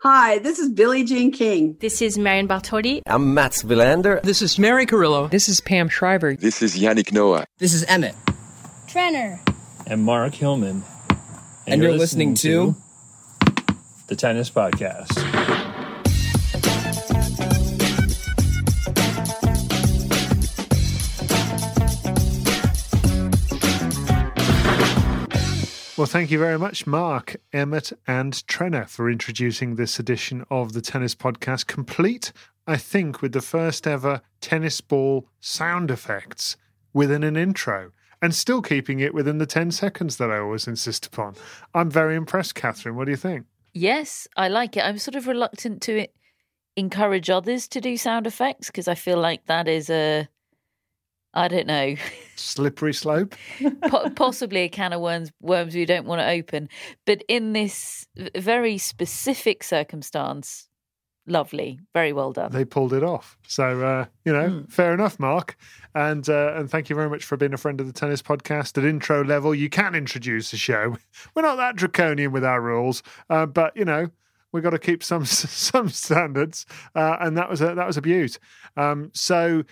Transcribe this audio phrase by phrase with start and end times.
[0.00, 1.78] Hi, this is Billie Jean King.
[1.80, 3.00] This is Marion Bartoli.
[3.06, 4.20] I'm Mats Wilander.
[4.22, 5.28] This is Mary Carillo.
[5.28, 6.36] This is Pam Shriver.
[6.36, 7.46] This is Yannick Noah.
[7.56, 8.14] This is Emmett.
[8.86, 9.40] Trenner.
[9.86, 10.84] And Mark Hillman.
[11.08, 11.20] And,
[11.66, 12.74] and you're, you're, listening, listening to,
[13.46, 13.76] to
[14.08, 15.64] the Tennis Podcast.
[25.96, 30.82] Well, thank you very much, Mark, Emmett, and Trenner, for introducing this edition of the
[30.82, 32.34] Tennis Podcast, complete,
[32.66, 36.58] I think, with the first ever tennis ball sound effects
[36.92, 41.06] within an intro and still keeping it within the 10 seconds that I always insist
[41.06, 41.34] upon.
[41.74, 42.94] I'm very impressed, Catherine.
[42.94, 43.46] What do you think?
[43.72, 44.84] Yes, I like it.
[44.84, 46.08] I'm sort of reluctant to
[46.76, 50.28] encourage others to do sound effects because I feel like that is a,
[51.36, 51.96] I don't know,
[52.34, 53.34] slippery slope.
[54.16, 56.70] possibly a can of worms, worms we don't want to open.
[57.04, 60.66] But in this very specific circumstance,
[61.26, 62.52] lovely, very well done.
[62.52, 63.36] They pulled it off.
[63.46, 64.72] So uh, you know, mm.
[64.72, 65.58] fair enough, Mark.
[65.94, 68.78] And uh, and thank you very much for being a friend of the tennis podcast.
[68.78, 70.96] At intro level, you can introduce the show.
[71.34, 74.08] We're not that draconian with our rules, uh, but you know.
[74.52, 76.64] We've got to keep some some standards,
[76.94, 78.38] uh, and that was a that was a beaut.
[78.74, 79.64] Um, so,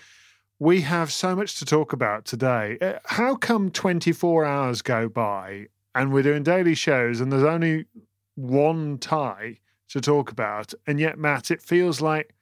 [0.59, 2.77] we have so much to talk about today.
[2.81, 7.85] Uh, how come 24 hours go by and we're doing daily shows and there's only
[8.35, 9.57] one tie
[9.89, 10.73] to talk about.
[10.85, 12.33] And yet, Matt, it feels like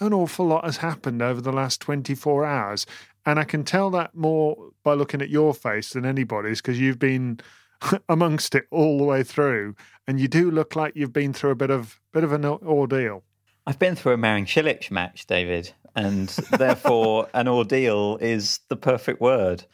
[0.00, 2.86] an awful lot has happened over the last 24 hours.
[3.26, 6.98] And I can tell that more by looking at your face than anybody's because you've
[6.98, 7.40] been
[8.08, 9.74] amongst it all the way through.
[10.06, 13.24] And you do look like you've been through a bit of bit of an ordeal.
[13.66, 16.28] I've been through a Marin Cilic match, David, and
[16.58, 19.64] therefore an ordeal is the perfect word.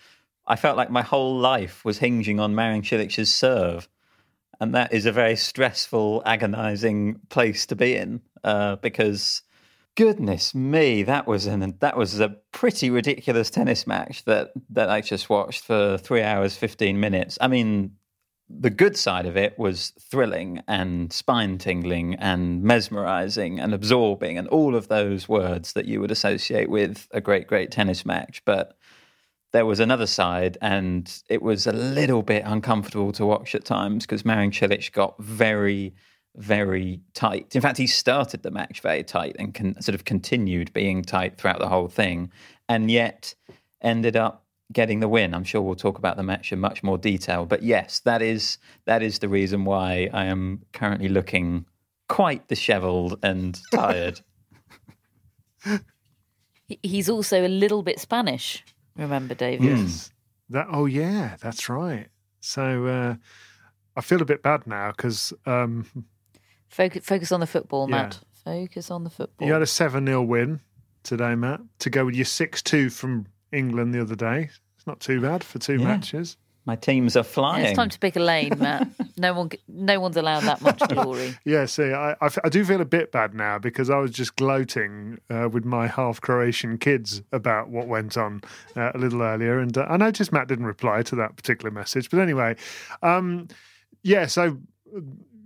[0.46, 3.88] I felt like my whole life was hinging on Marin Cilic's serve
[4.60, 9.42] and that is a very stressful, agonizing place to be in uh, because
[9.94, 15.00] goodness me, that was an that was a pretty ridiculous tennis match that that I
[15.00, 17.38] just watched for three hours fifteen minutes.
[17.40, 17.92] I mean,
[18.48, 24.48] the good side of it was thrilling and spine tingling and mesmerizing and absorbing and
[24.48, 28.76] all of those words that you would associate with a great, great tennis match, but
[29.52, 34.04] there was another side, and it was a little bit uncomfortable to watch at times
[34.04, 35.94] because Marin Cilic got very,
[36.34, 37.54] very tight.
[37.54, 41.38] In fact, he started the match very tight and con- sort of continued being tight
[41.38, 42.32] throughout the whole thing,
[42.68, 43.36] and yet
[43.80, 45.34] ended up getting the win.
[45.34, 48.58] I'm sure we'll talk about the match in much more detail, but yes, that is
[48.86, 51.66] that is the reason why I am currently looking
[52.08, 54.20] quite dishevelled and tired.
[56.82, 58.64] He's also a little bit Spanish.
[58.96, 59.78] Remember, David?
[59.78, 60.12] Yes.
[60.50, 60.66] That.
[60.70, 62.08] Oh, yeah, that's right.
[62.40, 63.14] So uh,
[63.96, 65.32] I feel a bit bad now because.
[65.46, 65.86] Um,
[66.68, 67.96] focus, focus on the football, yeah.
[67.96, 68.20] Matt.
[68.44, 69.46] Focus on the football.
[69.46, 70.60] You had a 7 0 win
[71.02, 74.50] today, Matt, to go with your 6 2 from England the other day.
[74.76, 75.84] It's not too bad for two yeah.
[75.84, 76.36] matches.
[76.66, 77.62] My teams are flying.
[77.62, 78.88] Yeah, it's time to pick a lane, Matt.
[79.18, 81.36] no one, no one's allowed that much glory.
[81.44, 84.34] yeah, see, I, I, I, do feel a bit bad now because I was just
[84.36, 88.40] gloating uh, with my half Croatian kids about what went on
[88.76, 92.08] uh, a little earlier, and uh, I noticed Matt didn't reply to that particular message.
[92.08, 92.56] But anyway,
[93.02, 93.48] um,
[94.02, 94.58] yeah, so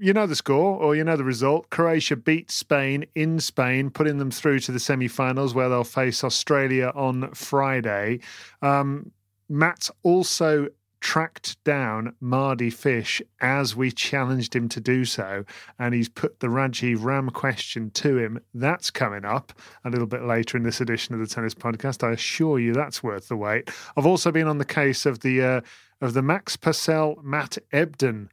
[0.00, 1.70] you know the score or you know the result.
[1.70, 6.24] Croatia beat Spain in Spain, putting them through to the semi finals where they'll face
[6.24, 8.20] Australia on Friday.
[8.62, 9.12] Um,
[9.48, 10.68] Matt also
[11.00, 15.44] tracked down Mardy Fish as we challenged him to do so,
[15.78, 18.40] and he's put the Rajiv Ram question to him.
[18.54, 19.52] That's coming up
[19.84, 22.06] a little bit later in this edition of the Tennis Podcast.
[22.06, 23.70] I assure you that's worth the wait.
[23.96, 25.60] I've also been on the case of the uh,
[26.00, 28.28] of the Max Purcell Matt Ebden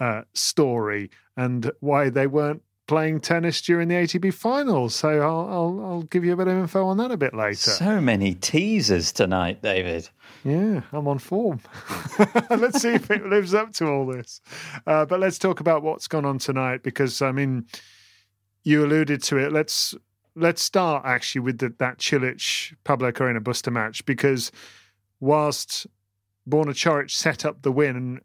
[0.00, 4.96] uh, story and why they weren't playing tennis during the ATP finals.
[4.96, 7.70] So I'll, I'll, I'll give you a bit of info on that a bit later.
[7.70, 10.08] So many teasers tonight, David.
[10.42, 11.60] Yeah, I'm on form.
[12.50, 14.40] let's see if it lives up to all this.
[14.86, 17.66] Uh, but let's talk about what's gone on tonight because I mean,
[18.64, 19.52] you alluded to it.
[19.52, 19.94] Let's
[20.34, 24.50] let's start actually with the, that Cilic Pablo Carreño Busta match because
[25.20, 25.86] whilst
[26.48, 28.20] Borna Coric set up the win and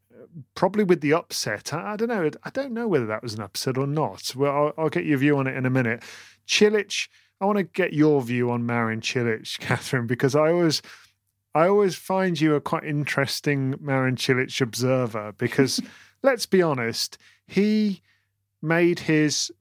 [0.56, 1.74] probably with the upset.
[1.74, 2.30] I, I, don't know.
[2.44, 4.34] I don't know whether that was an upset or not.
[4.36, 6.04] Well, I'll, I'll get your view on it in a minute.
[6.48, 7.08] Cilic,
[7.42, 10.82] I want to get your view on Marin Cilic, Catherine, because I always,
[11.54, 15.34] I always find you a quite interesting Marin Cilic observer.
[15.38, 15.82] Because
[16.24, 17.18] let's be honest,
[17.48, 18.02] he
[18.62, 19.52] made his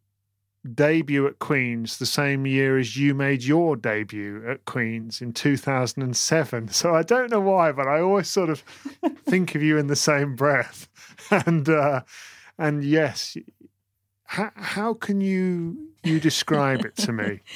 [0.72, 6.68] debut at Queen's the same year as you made your debut at Queen's in 2007.
[6.68, 8.60] So I don't know why, but I always sort of
[9.26, 10.88] think of you in the same breath.
[11.30, 12.02] And uh,
[12.58, 13.36] and yes,
[14.24, 17.40] how, how can you you describe it to me?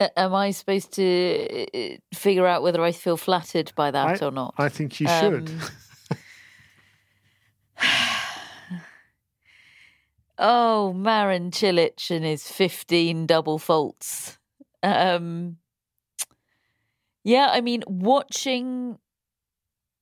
[0.00, 4.26] Uh, am I supposed to uh, figure out whether I feel flattered by that I,
[4.26, 4.52] or not?
[4.58, 5.48] I think you should.
[5.48, 5.60] Um,
[10.38, 14.38] Oh, Marin Cilic and his 15 double faults.
[14.82, 15.58] Um,
[17.22, 18.98] yeah, I mean, watching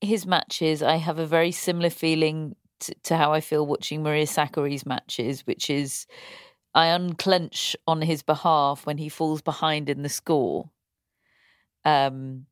[0.01, 4.25] his matches, I have a very similar feeling to, to how I feel watching Maria
[4.25, 6.07] Sakkari's matches, which is
[6.73, 10.71] I unclench on his behalf when he falls behind in the score.
[11.85, 12.47] Um,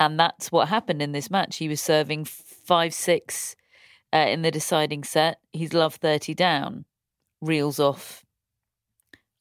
[0.00, 1.56] and that's what happened in this match.
[1.56, 3.56] He was serving 5 6
[4.14, 5.38] uh, in the deciding set.
[5.52, 6.86] He's love 30 down
[7.40, 8.24] reels off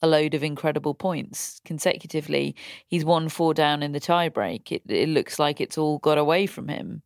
[0.02, 2.56] a load of incredible points consecutively.
[2.88, 4.72] He's won four down in the tiebreak.
[4.72, 7.02] It, it looks like it's all got away from him.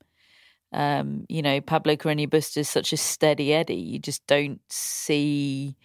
[0.72, 3.76] Um, you know, Pablo Carreño Busta is such a steady Eddie.
[3.76, 5.76] You just don't see,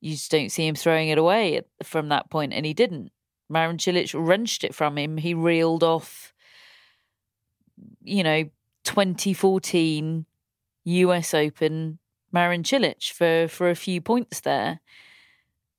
[0.00, 3.10] you just don't see him throwing it away at, from that point, and he didn't.
[3.50, 5.18] Marin Cilic wrenched it from him.
[5.18, 6.32] He reeled off,
[8.02, 8.44] you know,
[8.84, 10.24] 2014
[10.84, 11.98] US Open
[12.34, 14.80] Marin Cilic for for a few points there.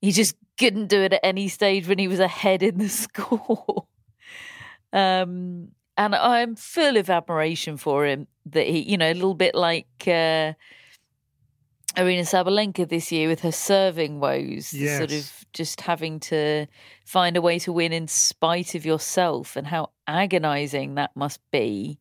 [0.01, 3.87] He just couldn't do it at any stage when he was ahead in the score.
[4.93, 9.55] um, and I'm full of admiration for him that he, you know, a little bit
[9.55, 10.53] like uh,
[11.95, 14.97] Aryna Sabalenka this year with her serving woes, yes.
[14.97, 16.67] sort of just having to
[17.05, 21.99] find a way to win in spite of yourself, and how agonizing that must be.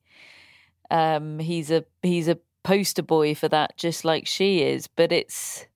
[0.90, 4.88] Um, he's a he's a poster boy for that, just like she is.
[4.88, 5.66] But it's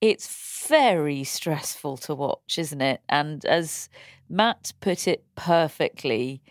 [0.00, 3.00] it's very stressful to watch, isn't it?
[3.08, 3.88] And as
[4.28, 6.42] Matt put it perfectly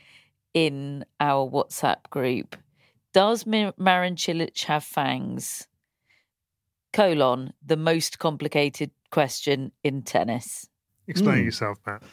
[0.54, 2.58] in our WhatsApp group,
[3.14, 5.68] does Marin Cilic have fangs?
[6.94, 10.68] Colon, the most complicated question in tennis.
[11.08, 11.46] Explain mm.
[11.46, 12.04] yourself, Matt.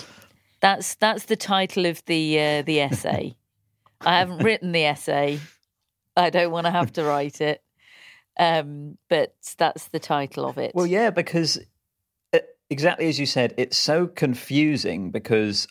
[0.61, 3.37] That's that's the title of the uh, the essay.
[4.01, 5.41] I haven't written the essay,
[6.19, 7.63] I don't want to have to write it.
[8.39, 10.73] Um, but that's the title of it.
[10.75, 11.69] Well, yeah, because it,
[12.33, 12.39] uh,
[12.71, 15.67] exactly as you said, it's so confusing because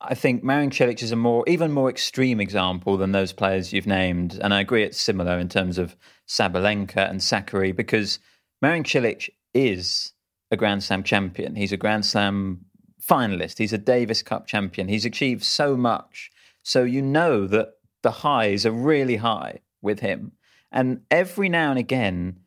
[0.00, 3.86] I think Marin Cilic is a more, even more extreme example than those players you've
[3.86, 4.38] named.
[4.42, 5.96] And I agree it's similar in terms of
[6.26, 8.18] Sabalenka and Sakkari because
[8.60, 10.12] Marin Cilic is
[10.50, 11.54] a Grand Slam champion.
[11.54, 12.64] He's a Grand Slam
[13.02, 13.58] finalist.
[13.58, 14.88] He's a Davis Cup champion.
[14.88, 16.30] He's achieved so much.
[16.62, 20.32] So you know that the highs are really high with him.
[20.70, 22.40] And every now and again,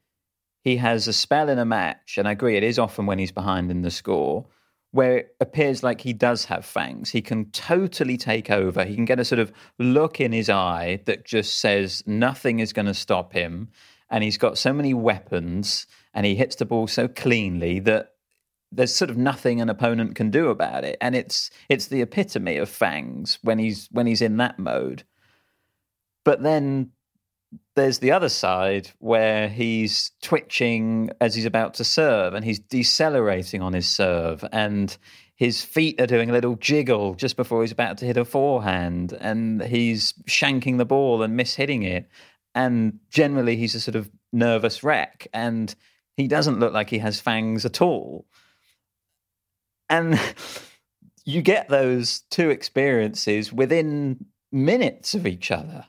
[0.63, 3.31] he has a spell in a match, and I agree, it is often when he's
[3.31, 4.45] behind in the score,
[4.91, 7.09] where it appears like he does have fangs.
[7.09, 8.83] He can totally take over.
[8.83, 12.73] He can get a sort of look in his eye that just says nothing is
[12.73, 13.69] going to stop him.
[14.09, 18.09] And he's got so many weapons, and he hits the ball so cleanly that
[18.71, 20.97] there's sort of nothing an opponent can do about it.
[21.01, 25.03] And it's it's the epitome of fangs when he's when he's in that mode.
[26.23, 26.91] But then
[27.75, 33.61] there's the other side where he's twitching as he's about to serve and he's decelerating
[33.61, 34.95] on his serve and
[35.35, 39.13] his feet are doing a little jiggle just before he's about to hit a forehand
[39.19, 42.07] and he's shanking the ball and mishitting it
[42.53, 45.73] and generally he's a sort of nervous wreck and
[46.17, 48.25] he doesn't look like he has fangs at all.
[49.89, 50.19] And
[51.25, 55.85] you get those two experiences within minutes of each other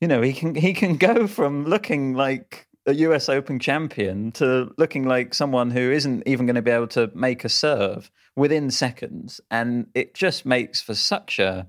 [0.00, 4.72] you know, he can he can go from looking like a US Open champion to
[4.78, 8.70] looking like someone who isn't even going to be able to make a serve within
[8.70, 11.66] seconds, and it just makes for such a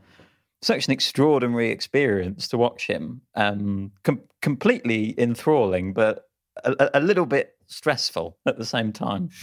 [0.62, 3.22] such an extraordinary experience to watch him.
[3.36, 6.30] Um, com- completely enthralling, but
[6.64, 9.30] a, a little bit stressful at the same time.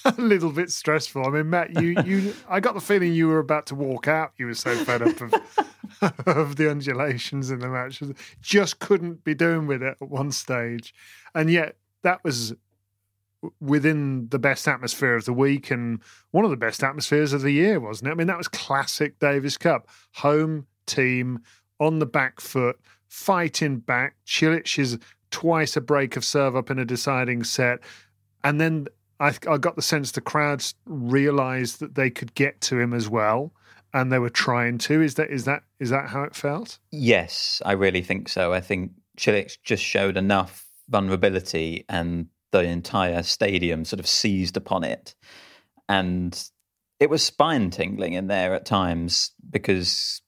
[0.04, 1.26] a little bit stressful.
[1.26, 4.32] I mean, Matt, you, you, I got the feeling you were about to walk out.
[4.38, 5.34] You were so fed up of
[6.26, 8.02] of the undulations in the match,
[8.40, 10.94] just couldn't be doing with it at one stage,
[11.34, 12.54] and yet that was
[13.60, 17.50] within the best atmosphere of the week and one of the best atmospheres of the
[17.50, 18.12] year, wasn't it?
[18.12, 21.40] I mean, that was classic Davis Cup, home team
[21.78, 22.78] on the back foot,
[23.08, 24.16] fighting back.
[24.26, 24.98] Cilic is
[25.30, 27.80] twice a break of serve up in a deciding set,
[28.44, 28.86] and then
[29.20, 33.08] I, I got the sense the crowds realised that they could get to him as
[33.08, 33.52] well,
[33.92, 35.02] and they were trying to.
[35.02, 36.78] Is that is that is that how it felt?
[36.90, 38.52] Yes, I really think so.
[38.52, 44.84] I think Cilic just showed enough vulnerability, and the entire stadium sort of seized upon
[44.84, 45.14] it,
[45.88, 46.42] and
[46.98, 50.22] it was spine tingling in there at times because.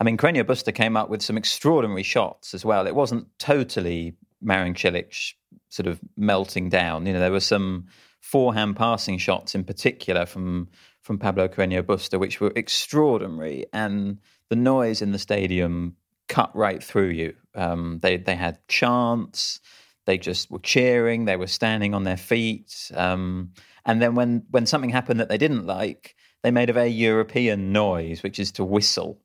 [0.00, 2.88] I mean, Carreño Busta came up with some extraordinary shots as well.
[2.88, 5.34] It wasn't totally Marin Cilic
[5.68, 7.06] sort of melting down.
[7.06, 7.86] You know, there were some
[8.32, 10.66] forehand passing shots in particular from
[11.02, 15.96] from Pablo Carreño Busta, which were extraordinary, and the noise in the stadium
[16.28, 17.34] cut right through you.
[17.54, 19.60] Um, they they had chants,
[20.06, 23.52] they just were cheering, they were standing on their feet, um,
[23.84, 27.70] and then when when something happened that they didn't like, they made a very European
[27.70, 29.20] noise, which is to whistle.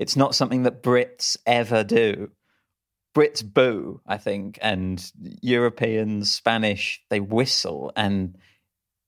[0.00, 2.30] It's not something that Brits ever do.
[3.14, 5.12] Brits boo, I think, and
[5.42, 8.36] Europeans, Spanish, they whistle, and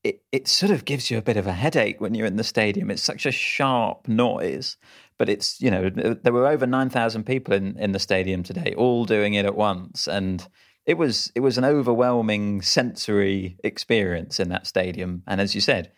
[0.02, 2.44] it, it sort of gives you a bit of a headache when you're in the
[2.44, 2.90] stadium.
[2.90, 4.76] It's such a sharp noise,
[5.18, 9.04] but it's, you know, there were over 9,000 people in, in the stadium today, all
[9.04, 10.08] doing it at once.
[10.08, 10.46] And
[10.86, 15.22] it was, it was an overwhelming sensory experience in that stadium.
[15.28, 15.92] And as you said,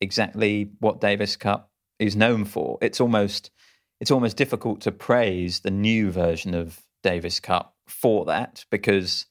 [0.00, 2.78] exactly what Davis Cup is known for.
[2.80, 3.50] It's almost,
[4.00, 9.26] it's almost difficult to praise the new version of Davis Cup for that because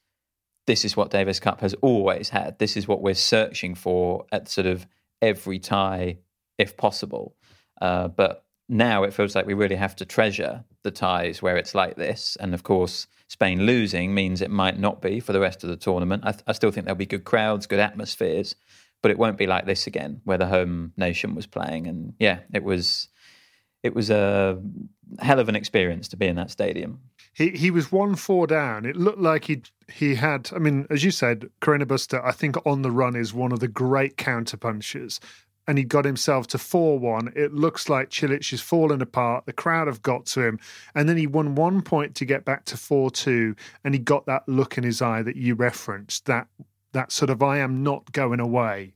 [0.68, 2.60] this is what Davis Cup has always had.
[2.60, 4.86] This is what we're searching for at sort of
[5.22, 6.18] every tie,
[6.58, 7.36] if possible.
[7.82, 11.74] Uh, but now it feels like we really have to treasure the ties where it's
[11.74, 12.38] like this.
[12.40, 15.76] And of course, Spain losing means it might not be for the rest of the
[15.76, 16.24] tournament.
[16.26, 18.56] I, th- I still think there'll be good crowds, good atmospheres,
[19.02, 21.88] but it won't be like this again, where the home nation was playing.
[21.88, 23.08] And yeah, it was
[23.82, 24.62] it was a
[25.20, 27.00] hell of an experience to be in that stadium
[27.34, 28.86] he he was one four down.
[28.86, 30.50] It looked like he he had.
[30.56, 33.60] I mean, as you said, Carreño Busta, I think on the run is one of
[33.60, 35.20] the great counter punches.
[35.68, 37.34] And he got himself to 4 1.
[37.36, 39.46] It looks like Cilic is falling apart.
[39.46, 40.60] The crowd have got to him.
[40.96, 43.56] And then he won one point to get back to 4 2.
[43.84, 46.48] And he got that look in his eye that you referenced that,
[46.94, 48.96] that sort of, I am not going away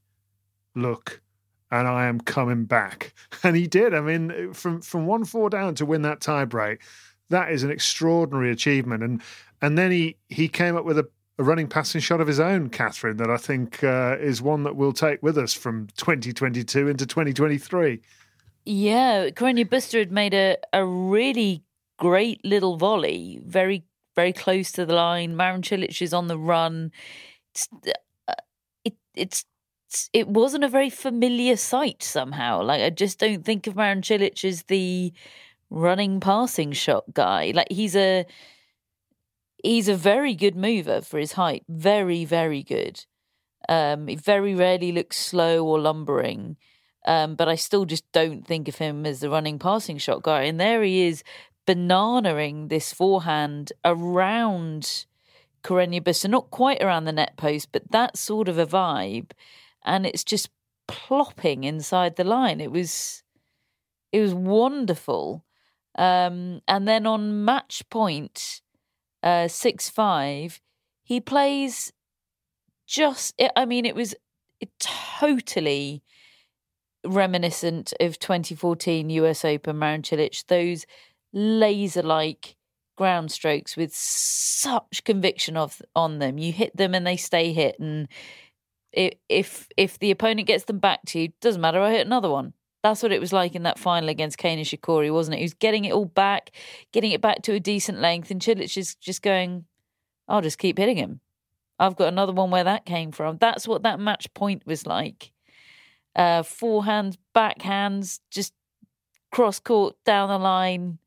[0.76, 1.22] look
[1.70, 3.14] and I am coming back.
[3.46, 3.94] And he did.
[3.94, 6.80] I mean, from from one four down to win that tiebreak,
[7.30, 9.04] that is an extraordinary achievement.
[9.04, 9.22] And
[9.62, 11.08] and then he he came up with a,
[11.40, 14.76] a running passing shot of his own, Catherine, that I think uh, is one that
[14.76, 18.02] we'll take with us from 2022 into 2023.
[18.66, 21.64] Yeah, Carreño Busta had made a, a really
[21.98, 23.84] great little volley, very
[24.16, 25.36] very close to the line.
[25.36, 26.92] Marin Cilic is on the run.
[27.54, 27.68] It's,
[28.28, 28.34] uh,
[28.84, 29.46] it, it's
[30.12, 32.62] it wasn't a very familiar sight somehow.
[32.62, 35.14] Like I just don't think of Marin Cilic as the
[35.74, 37.52] running passing shot guy.
[37.54, 38.26] Like he's a
[39.64, 41.64] he's a very good mover for his height.
[41.68, 43.06] Very, very good.
[43.68, 46.58] Um, he very rarely looks slow or lumbering.
[47.06, 50.44] Um, but I still just don't think of him as the running passing shot guy.
[50.44, 51.24] And there he is,
[51.68, 55.06] bananaing this forehand around
[55.64, 59.32] Carreño Busta, not quite around the net post, but that sort of a vibe.
[59.86, 60.50] And it's just
[60.88, 62.62] plopping inside the line.
[62.62, 63.24] It was
[64.12, 65.44] it was wonderful.
[65.96, 68.62] Um, and then on match point
[69.22, 70.62] uh, six five,
[71.04, 71.94] he plays
[72.88, 73.40] just.
[73.56, 74.16] I mean, it was
[74.80, 76.04] totally
[77.06, 80.46] reminiscent of 2014 US Open Marin Cilic.
[80.48, 80.86] Those
[81.34, 82.56] laser-like
[82.96, 86.38] ground strokes with such conviction of on them.
[86.38, 88.08] You hit them and they stay hit, and
[88.94, 91.82] if if the opponent gets them back to you, doesn't matter.
[91.82, 92.54] I hit another one.
[92.84, 95.38] That's what it was like in that final against Kei Nishikori, wasn't it?
[95.38, 96.52] He was getting it all back,
[96.92, 99.66] getting it back to a decent length, and Cilic is just going,
[100.28, 101.22] I'll just keep hitting him.
[101.80, 103.38] I've got another one where that came from.
[103.38, 105.32] That's what that match point was like.
[106.16, 108.54] Uh, forehands, backhands, just
[109.32, 111.00] cross court, down the line,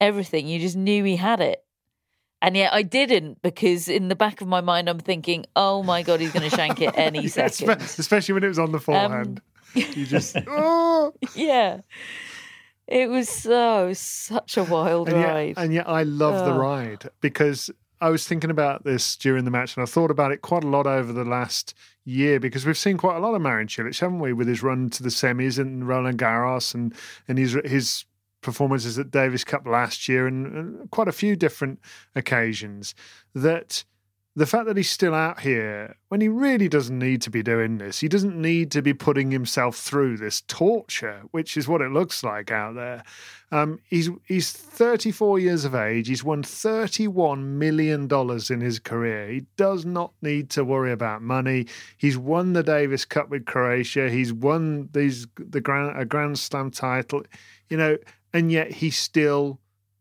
[0.00, 0.46] everything.
[0.46, 1.64] You just knew he had it.
[2.42, 6.02] And yet I didn't because in the back of my mind I'm thinking, oh my
[6.02, 7.70] god, he's going to shank it any second.
[7.70, 9.40] Especially when it was on the um, forehand.
[9.40, 11.12] Um, you just oh.
[11.34, 11.80] yeah.
[12.86, 16.52] It was so such a wild and ride, yet, and yet I love oh.
[16.52, 20.32] the ride because I was thinking about this during the match, and I thought about
[20.32, 21.74] it quite a lot over the last
[22.04, 24.90] year because we've seen quite a lot of Marin Cilic, haven't we, with his run
[24.90, 26.94] to the semis and Roland Garros and
[27.28, 28.04] and his his
[28.40, 31.78] performances at Davis Cup last year and, and quite a few different
[32.14, 32.94] occasions
[33.34, 33.84] that
[34.40, 37.76] the fact that he's still out here when he really doesn't need to be doing
[37.76, 41.90] this, he doesn't need to be putting himself through this torture, which is what it
[41.90, 43.02] looks like out there.
[43.52, 46.08] Um, he's he's 34 years of age.
[46.08, 49.28] He's won 31 million dollars in his career.
[49.28, 51.66] He does not need to worry about money.
[51.98, 54.08] He's won the Davis Cup with Croatia.
[54.08, 57.24] He's won these the grand a Grand Slam title,
[57.68, 57.98] you know,
[58.32, 59.60] and yet he still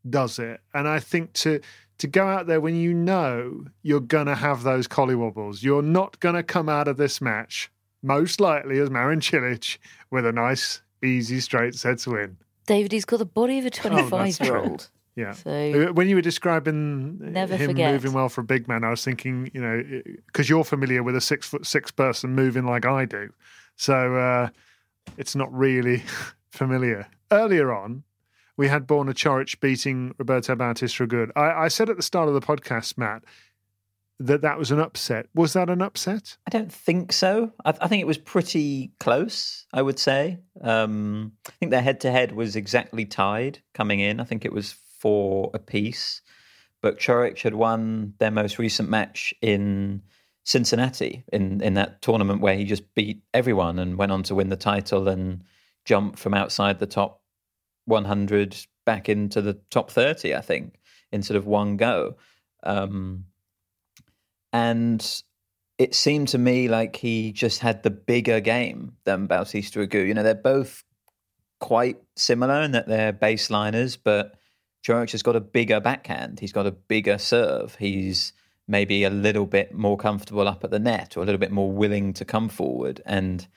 [0.10, 0.62] does it.
[0.74, 1.60] And I think to
[2.00, 5.62] to go out there when you know you're going to have those collywobbles.
[5.63, 7.70] You're not going to come out of this match,
[8.01, 9.77] most likely as Marin Cilic,
[10.12, 12.38] with a nice, easy, straight sets win.
[12.65, 14.89] David, he's got the body of a 25 year old.
[15.15, 15.32] Yeah.
[15.34, 15.51] So
[15.89, 17.91] Uh, when you were describing Never him forget.
[17.91, 19.84] moving well for a big man, I was thinking, you know,
[20.27, 23.29] because you're familiar with a six foot six person moving like I do,
[23.75, 24.50] so uh,
[25.18, 26.03] it's not really
[26.51, 27.08] familiar.
[27.32, 28.03] Earlier on,
[28.60, 31.32] we had Borna Coric beating Roberto Bautista Agut.
[31.34, 33.24] I, I said at the start of the podcast, Matt,
[34.20, 35.28] that that was an upset.
[35.34, 36.36] Was that an upset?
[36.46, 37.54] I don't think so.
[37.63, 39.66] I, I think it was pretty close.
[39.72, 40.39] I would say.
[40.60, 44.20] Um, I think their head-to-head was exactly tied coming in.
[44.20, 46.22] I think it was four apiece.
[46.82, 50.01] But Coric had won their most recent match in
[50.44, 54.50] Cincinnati in in that tournament where he just beat everyone and went on to win
[54.50, 55.46] the title and
[55.86, 57.19] jump from outside the top
[57.89, 58.55] 100
[58.86, 60.34] back into the top 30.
[60.36, 60.79] I think
[61.12, 62.15] in sort of one go.
[62.63, 63.25] Um,
[64.53, 65.24] and
[65.77, 70.08] it seemed to me like he just had the bigger game than Bautista Agut.
[70.08, 70.84] You know, they're both
[71.60, 74.36] quite similar in that they're baseliners, but
[74.86, 76.39] Coric has got a bigger backhand.
[76.39, 77.75] He's got a bigger serve.
[77.75, 78.34] He's
[78.67, 81.72] maybe a little bit more comfortable up at the net or a little bit more
[81.72, 83.01] willing to come forward.
[83.05, 83.48] And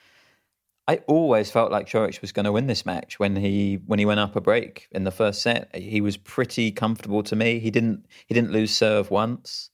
[0.87, 4.05] I always felt like Coric was going to win this match when he when he
[4.05, 5.73] went up a break in the first set.
[5.75, 7.59] He was pretty comfortable to me.
[7.59, 9.69] He didn't he didn't lose serve once.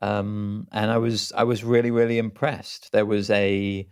[0.00, 2.92] Um, and I was I was really really impressed.
[2.92, 3.86] There was a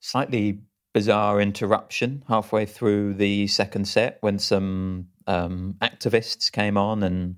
[0.00, 0.60] slightly
[0.92, 7.36] bizarre interruption halfway through the second set when some um, activists came on and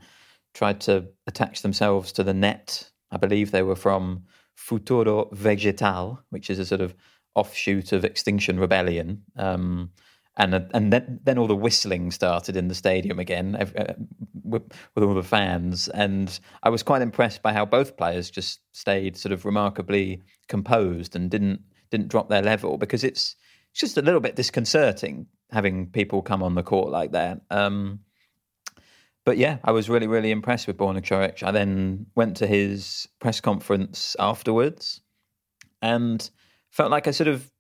[0.54, 2.90] tried to attach themselves to the net.
[3.10, 4.24] I believe they were from
[4.56, 6.94] Futuro Vegetal, which is a sort of
[7.38, 9.22] offshoot of Extinction Rebellion.
[9.36, 9.90] Um,
[10.38, 13.94] and and then then all the whistling started in the stadium again uh,
[14.44, 14.62] with,
[14.94, 19.16] with all the fans, and I was quite impressed by how both players just stayed
[19.16, 23.34] sort of remarkably composed and didn't didn't drop their level because it's
[23.72, 27.40] it's just a little bit disconcerting having people come on the court like that.
[27.50, 28.00] Um,
[29.24, 31.42] but yeah, I was really really impressed with Borna Choric.
[31.42, 35.00] I then went to his press conference afterwards,
[35.82, 36.30] and
[36.70, 37.50] felt like I sort of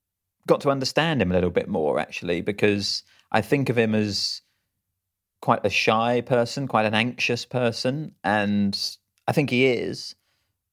[0.46, 4.42] got to understand him a little bit more actually because I think of him as
[5.40, 8.78] quite a shy person, quite an anxious person, and
[9.26, 10.14] I think he is.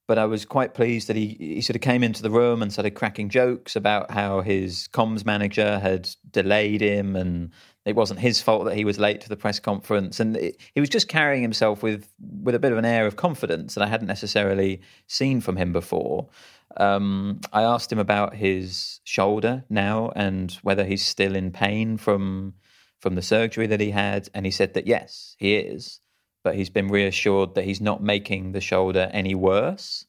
[0.08, 2.72] But I was quite pleased that he, he sort of came into the room and
[2.72, 7.50] started cracking jokes about how his comms manager had delayed him and
[7.84, 10.20] it wasn't his fault that he was late to the press conference.
[10.20, 13.16] And it, he was just carrying himself with, with a bit of an air of
[13.16, 16.28] confidence that I hadn't necessarily seen from him before.
[16.78, 22.54] Um, I asked him about his shoulder now and whether he's still in pain from
[22.98, 26.00] from the surgery that he had, and he said that yes, he is,
[26.42, 30.06] but he's been reassured that he's not making the shoulder any worse.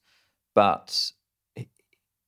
[0.55, 1.11] But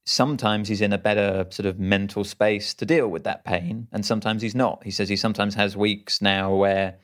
[0.06, 4.06] sometimes he's in a better sort of mental space to deal with that pain, and
[4.06, 4.84] sometimes he's not.
[4.84, 6.98] He says he sometimes has weeks now where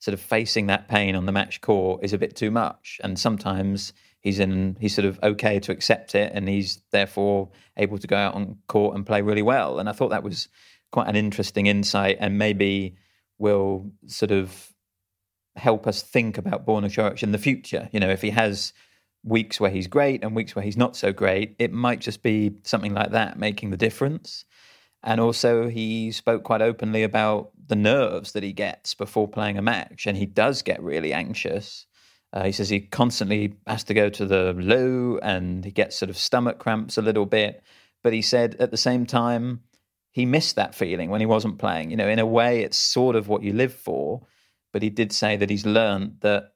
[0.00, 3.18] sort of facing that pain on the match court is a bit too much, and
[3.18, 3.92] sometimes
[4.28, 8.16] he's in he's sort of okay to accept it and he's therefore able to go
[8.16, 9.78] out on court and play really well.
[9.78, 10.48] And i thought that was
[10.92, 12.96] quite an interesting insight and maybe
[13.38, 14.72] will sort of
[15.56, 17.88] help us think about Borna Coric in the future.
[17.92, 18.72] You know if he has
[19.24, 22.52] weeks where he's great and weeks where he's not so great it might just be
[22.62, 24.44] something like that making the difference.
[25.02, 29.62] And also he spoke quite openly about the nerves that he gets before playing a
[29.62, 31.86] match and he does get really anxious
[32.32, 36.10] uh, he says he constantly has to go to the loo and he gets sort
[36.10, 37.62] of stomach cramps a little bit.
[38.02, 39.62] But he said at the same time,
[40.10, 41.90] he missed that feeling when he wasn't playing.
[41.90, 44.26] You know, in a way, it's sort of what you live for.
[44.72, 46.52] But he did say that he's learned that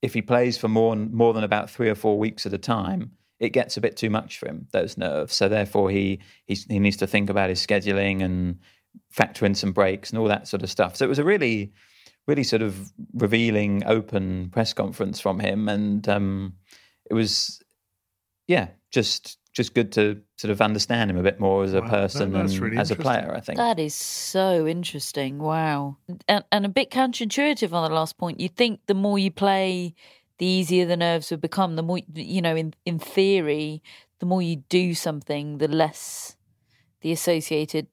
[0.00, 3.12] if he plays for more, more than about three or four weeks at a time,
[3.38, 5.34] it gets a bit too much for him, those nerves.
[5.34, 8.58] So therefore, he, he, he needs to think about his scheduling and
[9.10, 10.96] factor in some breaks and all that sort of stuff.
[10.96, 11.72] So it was a really
[12.26, 16.54] really sort of revealing, open press conference from him, and um,
[17.10, 17.60] it was,
[18.46, 21.88] yeah, just just good to sort of understand him a bit more as a Wow,
[21.88, 23.34] person that- that's and really as a player.
[23.36, 23.58] I think.
[23.58, 25.38] That is so interesting.
[25.38, 25.98] Wow.
[26.26, 28.40] And, and a bit counterintuitive on the last point.
[28.40, 29.94] You think the more you play,
[30.38, 31.76] the easier the nerves would become.
[31.76, 33.82] The more, you know, in, in theory,
[34.20, 36.36] the more you do something, the less
[37.02, 37.88] the associated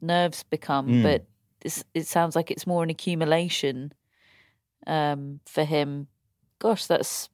[0.00, 0.86] nerves become.
[0.86, 1.02] Mm.
[1.02, 1.26] But
[1.60, 3.92] this, it sounds like it's more an accumulation
[4.86, 6.08] um, for him.
[6.58, 7.28] Gosh, that's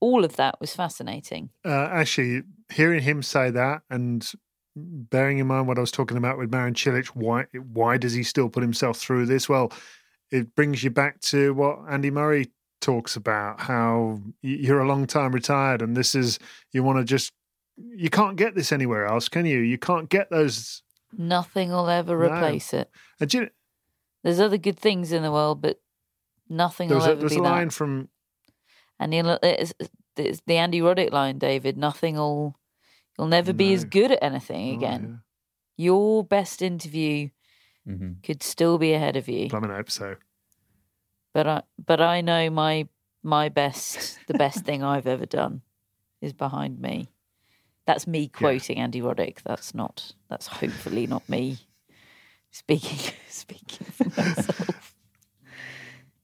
[0.00, 1.50] all of that was fascinating.
[1.64, 4.30] Uh, actually, hearing him say that and
[4.76, 8.22] bearing in mind what I was talking about with Marin Cilic, why why does he
[8.22, 9.48] still put himself through this?
[9.48, 9.72] Well,
[10.30, 12.50] it brings you back to what Andy Murray
[12.82, 16.38] talks about how you're a long time retired and this is
[16.72, 17.32] you want to just
[17.78, 19.58] you can't get this anywhere else, can you?
[19.60, 20.82] You can't get those.
[21.16, 22.26] Nothing will ever No.
[22.34, 22.90] replace it.
[23.20, 23.50] And do you-
[24.26, 25.80] There's other good things in the world, but
[26.48, 27.48] nothing there will was a, ever there's be a that.
[27.48, 28.08] line from
[28.98, 29.72] And you'll, it's,
[30.16, 31.76] it's the Andy Roddick line, David.
[31.76, 32.56] Nothing will,
[33.16, 35.20] you'll never be as good at anything oh, again.
[35.76, 37.28] Your best interview
[37.86, 40.16] hmm could still be ahead of you, yeah, Blimmin' hope so.
[41.32, 42.88] but I, but I know my
[43.22, 45.62] my best, the best thing I've ever done,
[46.20, 47.06] is behind me.
[47.86, 49.42] That's me quoting Andy Roddick.
[49.44, 50.14] That's not.
[50.28, 51.58] That's hopefully not me
[52.56, 54.94] speaking speaking for myself.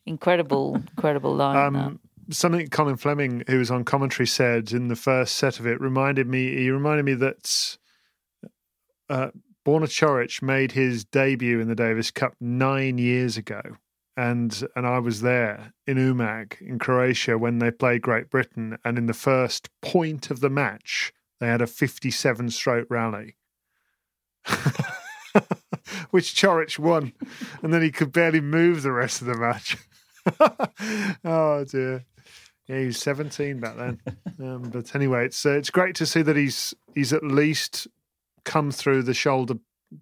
[0.07, 1.73] incredible, incredible line.
[1.75, 1.79] that.
[1.79, 5.81] Um, something Colin Fleming, who was on commentary, said in the first set of it
[5.81, 6.57] reminded me.
[6.57, 7.77] He reminded me that
[9.11, 9.29] uh,
[9.67, 13.61] Borna Coric made his debut in the Davis Cup nine years ago,
[14.17, 18.97] and and I was there in Umag in Croatia when they played Great Britain, and
[18.97, 23.37] in the first point of the match, they had a fifty-seven stroke rally.
[26.13, 27.13] Which Coric won,
[27.63, 29.77] and then he could barely move the rest of the match.
[31.25, 32.05] oh dear.
[32.69, 34.01] Yeah, he was 17 back then.
[34.39, 37.89] Um, but anyway, it's uh, it's great to see that he's he's at least
[38.45, 39.55] come through the shoulder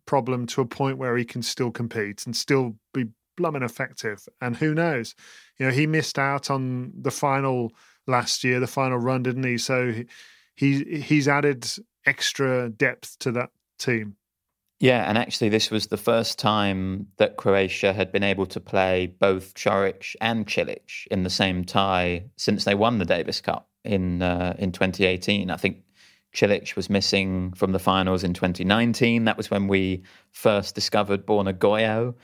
[0.06, 4.28] problem to a point where he can still compete and still be blooming effective.
[4.40, 5.14] And who knows?
[5.58, 7.72] You know, he missed out on the final
[8.06, 9.58] last year, the final run, didn't he?
[9.58, 10.06] So he,
[10.56, 11.66] he he's added
[12.04, 14.16] extra depth to that team.
[14.80, 19.08] Yeah, and actually, this was the first time that Croatia had been able to play
[19.18, 24.22] both Coric and Cilic in the same tie since they won the Davis Cup in
[24.22, 25.50] uh, in 2018.
[25.50, 25.82] I think
[26.34, 29.24] Cilic was missing from the finals in 2019.
[29.24, 32.14] That was when we first discovered Borna Gojo.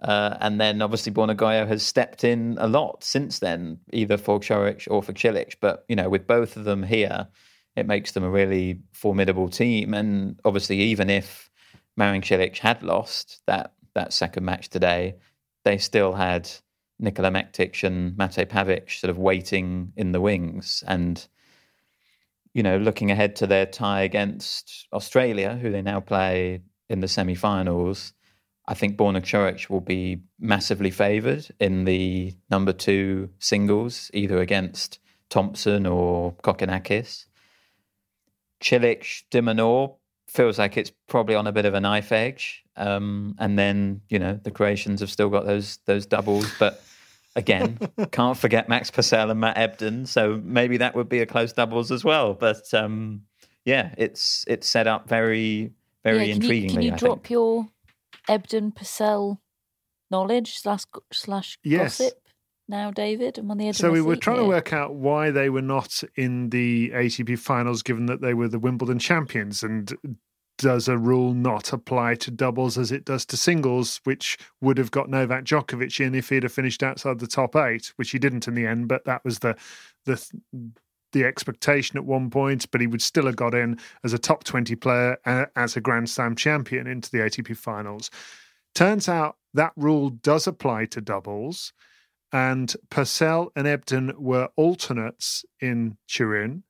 [0.00, 4.40] Uh, and then obviously Borna Gojo has stepped in a lot since then, either for
[4.40, 5.56] Coric or for Cilic.
[5.60, 7.28] But, you know, with both of them here,
[7.76, 9.92] it makes them a really formidable team.
[9.92, 11.50] And obviously, even if
[11.96, 15.16] Marin Cilic had lost that that second match today,
[15.64, 16.48] they still had
[16.98, 20.84] Nikola Mektic and Mate Pavic sort of waiting in the wings.
[20.86, 21.26] And,
[22.54, 27.08] you know, looking ahead to their tie against Australia, who they now play in the
[27.08, 28.12] semi finals,
[28.68, 34.98] I think Borna Coric will be massively favoured in the number two singles, either against
[35.30, 37.26] Thompson or Kokkinakis.
[38.60, 39.96] Cilic, de Minaur
[40.28, 42.62] feels like it's probably on a bit of a knife edge.
[42.76, 46.52] Um, and then, you know, the Croatians have still got those those doubles.
[46.58, 46.82] But
[47.36, 47.78] again,
[48.12, 50.06] can't forget Max Purcell and Matt Ebden.
[50.06, 52.34] So maybe that would be a close doubles as well.
[52.34, 53.22] But um,
[53.64, 55.72] yeah, it's it's set up very,
[56.04, 56.62] very Yeah, can intriguingly.
[56.62, 57.30] You, can you I drop think.
[57.30, 57.68] your
[58.28, 59.40] Ebden Purcell
[60.10, 61.98] knowledge slash slash Yes.
[61.98, 62.20] gossip
[62.68, 63.38] now, David?
[63.38, 66.02] I'm on the edge So we were trying to work out why they were not
[66.16, 69.62] in the ATP finals, given that they were the Wimbledon champions.
[69.62, 69.92] And
[70.58, 74.90] does a rule not apply to doubles as it does to singles, which would have
[74.90, 78.48] got Novak Djokovic in if he'd have finished outside the top eight, which he didn't
[78.48, 78.88] in the end.
[78.88, 79.56] But that was the
[80.04, 80.24] the
[81.12, 82.70] the expectation at one point.
[82.70, 85.80] But he would still have got in as a top twenty player uh, as a
[85.80, 88.10] Grand Slam champion into the ATP finals.
[88.74, 91.72] Turns out that rule does apply to doubles
[92.32, 96.64] and Purcell and Ebden were alternates in Turin.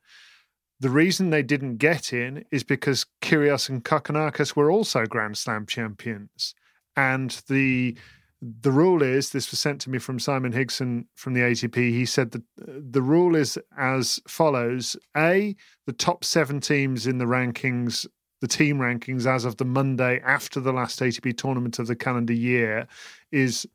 [0.79, 5.67] The reason they didn't get in is because Kyrgios and Kokkinakis were also Grand Slam
[5.67, 6.55] champions,
[6.97, 7.97] and the
[8.43, 11.77] the rule is this was sent to me from Simon Higson from the ATP.
[11.77, 17.19] He said that uh, the rule is as follows: a the top seven teams in
[17.19, 18.07] the rankings.
[18.43, 22.35] The team rankings as of the Monday after the last ATP tournament of the calendar
[22.35, 22.87] year
[23.33, 23.67] is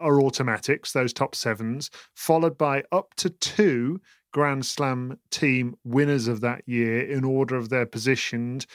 [0.00, 4.00] are automatics, those top sevens, followed by up to two
[4.32, 8.66] Grand Slam team winners of that year in order of their positioned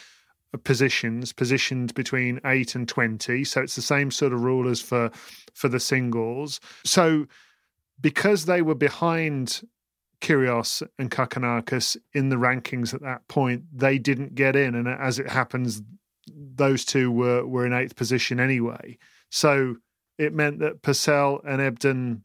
[0.53, 3.43] uh, positions, positioned between eight and twenty.
[3.43, 5.11] So it's the same sort of rule as for
[5.53, 6.61] for the singles.
[6.85, 7.25] So
[7.99, 9.61] because they were behind
[10.21, 15.19] Kyrgios and Kokkinakis in the rankings at that point, they didn't get in, and as
[15.19, 15.81] it happens,
[16.55, 18.97] those two were were in eighth position anyway.
[19.29, 19.75] So
[20.19, 22.21] it meant that Purcell and Ebden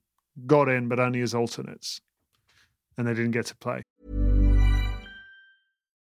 [0.46, 2.00] got in, but only as alternates,
[2.98, 3.82] and they didn't get to play.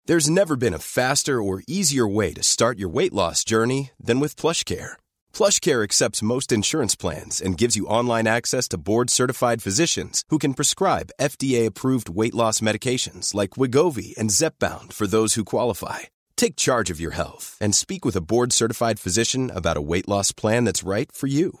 [0.06, 4.18] There's never been a faster or easier way to start your weight loss journey than
[4.20, 4.92] with PlushCare.
[5.32, 10.54] PlushCare accepts most insurance plans and gives you online access to board-certified physicians who can
[10.54, 16.00] prescribe FDA-approved weight loss medications like Wegovy and Zepbound for those who qualify.
[16.36, 20.32] Take charge of your health and speak with a board-certified physician about a weight loss
[20.32, 21.60] plan that's right for you.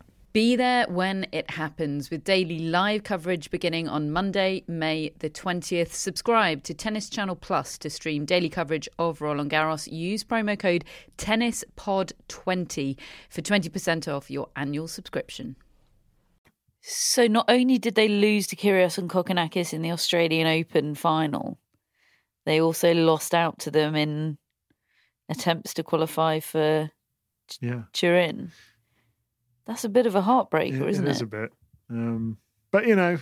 [0.33, 5.91] Be there when it happens with daily live coverage beginning on Monday, May the 20th.
[5.91, 9.91] Subscribe to Tennis Channel Plus to stream daily coverage of Roland Garros.
[9.91, 10.85] Use promo code
[11.17, 12.97] TennisPod20
[13.29, 15.57] for 20% off your annual subscription.
[16.79, 21.59] So, not only did they lose to Kyrgios and Kokkinakis in the Australian Open final,
[22.45, 24.37] they also lost out to them in
[25.27, 26.89] attempts to qualify for
[27.59, 27.81] yeah.
[27.91, 28.53] Turin.
[29.71, 31.09] That's a bit of a heartbreaker, isn't it?
[31.09, 31.53] It is a bit.
[31.89, 32.37] Um,
[32.71, 33.19] but you know,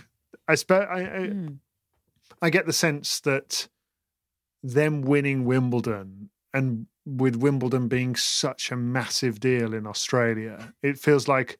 [0.48, 1.58] I, I, I, mm.
[2.42, 3.68] I get the sense that
[4.60, 11.28] them winning Wimbledon and with Wimbledon being such a massive deal in Australia, it feels
[11.28, 11.56] like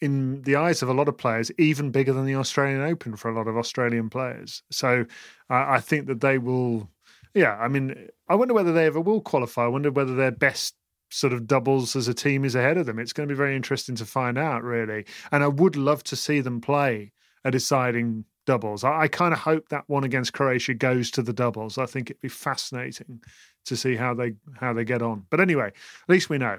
[0.00, 3.30] in the eyes of a lot of players, even bigger than the Australian Open for
[3.30, 4.62] a lot of Australian players.
[4.70, 5.04] So
[5.50, 6.88] uh, I think that they will.
[7.34, 9.64] Yeah, I mean, I wonder whether they ever will qualify.
[9.64, 10.74] I wonder whether their best
[11.10, 12.98] sort of doubles as a team is ahead of them.
[12.98, 15.04] It's going to be very interesting to find out, really.
[15.32, 17.12] And I would love to see them play
[17.44, 18.84] a deciding doubles.
[18.84, 21.78] I, I kind of hope that one against Croatia goes to the doubles.
[21.78, 23.22] I think it'd be fascinating
[23.66, 25.26] to see how they how they get on.
[25.30, 26.58] But anyway, at least we know.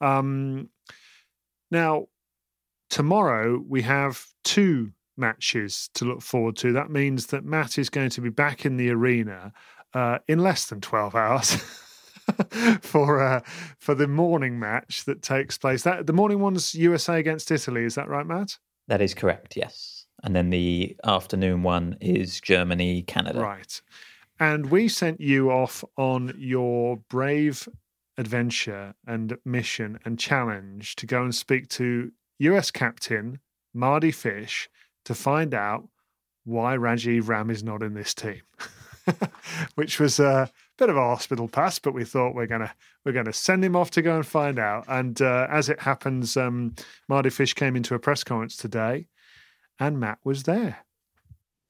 [0.00, 0.70] Um,
[1.70, 2.06] now,
[2.90, 6.72] tomorrow we have two matches to look forward to.
[6.72, 9.52] That means that Matt is going to be back in the arena
[9.92, 11.56] uh, in less than twelve hours.
[12.80, 13.40] for uh,
[13.78, 15.82] for the morning match that takes place.
[15.82, 17.84] That the morning one's USA against Italy.
[17.84, 18.58] Is that right, Matt?
[18.88, 19.56] That is correct.
[19.56, 23.40] Yes, and then the afternoon one is Germany Canada.
[23.40, 23.80] Right,
[24.40, 27.68] and we sent you off on your brave
[28.16, 33.40] adventure and mission and challenge to go and speak to US captain
[33.74, 34.68] Mardy Fish
[35.04, 35.88] to find out
[36.44, 38.42] why Rajiv Ram is not in this team,
[39.74, 40.46] which was uh,
[40.78, 42.72] bit of a hospital pass, but we thought we're gonna
[43.04, 44.84] we're gonna send him off to go and find out.
[44.88, 46.74] And uh, as it happens, um,
[47.08, 49.06] Mardy Fish came into a press conference today,
[49.78, 50.78] and Matt was there.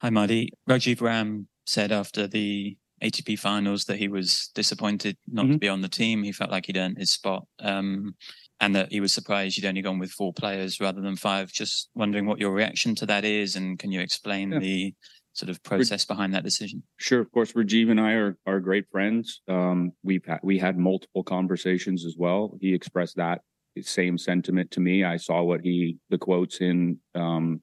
[0.01, 0.51] Hi, Mardy.
[0.69, 5.53] Rajiv Ram said after the ATP finals that he was disappointed not mm-hmm.
[5.53, 6.23] to be on the team.
[6.23, 7.45] He felt like he'd earned his spot.
[7.59, 8.15] Um,
[8.61, 11.51] and that he was surprised you'd only gone with four players rather than five.
[11.51, 14.59] Just wondering what your reaction to that is, and can you explain yeah.
[14.59, 14.93] the
[15.35, 16.81] sort of process behind that decision?
[16.97, 17.19] Sure.
[17.19, 19.41] Of course, Rajiv and I are are great friends.
[19.47, 22.57] Um, we've had, we had multiple conversations as well.
[22.59, 23.41] He expressed that
[23.81, 25.03] same sentiment to me.
[25.03, 27.61] I saw what he the quotes in um,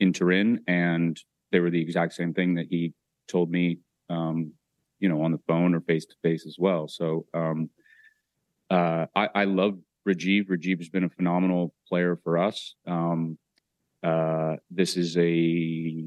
[0.00, 1.20] in Turin, and
[1.52, 2.94] they were the exact same thing that he
[3.26, 3.78] told me.
[4.08, 4.52] Um,
[5.00, 6.88] you know, on the phone or face to face as well.
[6.88, 7.70] So um,
[8.68, 9.78] uh, I, I love
[10.08, 10.48] Rajiv.
[10.48, 12.74] Rajiv has been a phenomenal player for us.
[12.84, 13.38] Um,
[14.02, 16.04] uh, this is a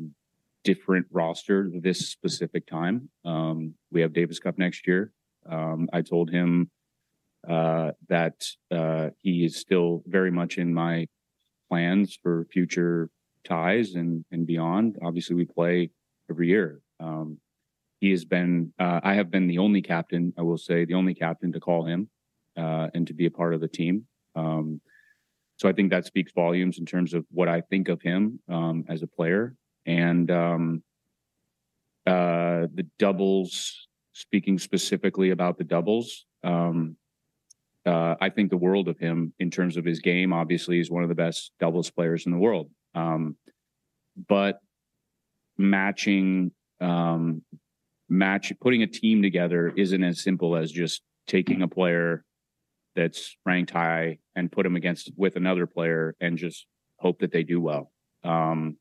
[0.64, 3.10] different roster this specific time.
[3.26, 5.12] Um, we have Davis Cup next year.
[5.50, 6.70] Um, I told him
[7.48, 11.08] uh, that uh, he is still very much in my
[11.70, 13.10] plans for future
[13.44, 14.98] ties and and beyond.
[15.04, 15.90] Obviously, we play
[16.30, 16.82] every year.
[17.00, 17.40] Um,
[18.00, 18.74] he has been.
[18.80, 20.34] Uh, I have been the only captain.
[20.38, 22.10] I will say the only captain to call him
[22.58, 24.06] uh, and to be a part of the team.
[24.36, 24.82] Um,
[25.58, 28.84] so I think that speaks volumes in terms of what I think of him um,
[28.90, 30.84] as a player and um,
[32.06, 33.88] uh, the doubles.
[34.14, 36.98] Speaking specifically about the doubles, um,
[37.86, 40.34] uh, I think the world of him in terms of his game.
[40.34, 42.70] Obviously, he's one of the best doubles players in the world.
[42.94, 43.38] Um,
[44.28, 44.60] but
[45.58, 47.42] matching, um,
[48.10, 52.24] match, putting a team together isn't as simple as just taking a player
[52.96, 56.66] that's ranked high and put him against with another player and just
[56.98, 57.92] hope that they do well.
[58.24, 58.78] Um,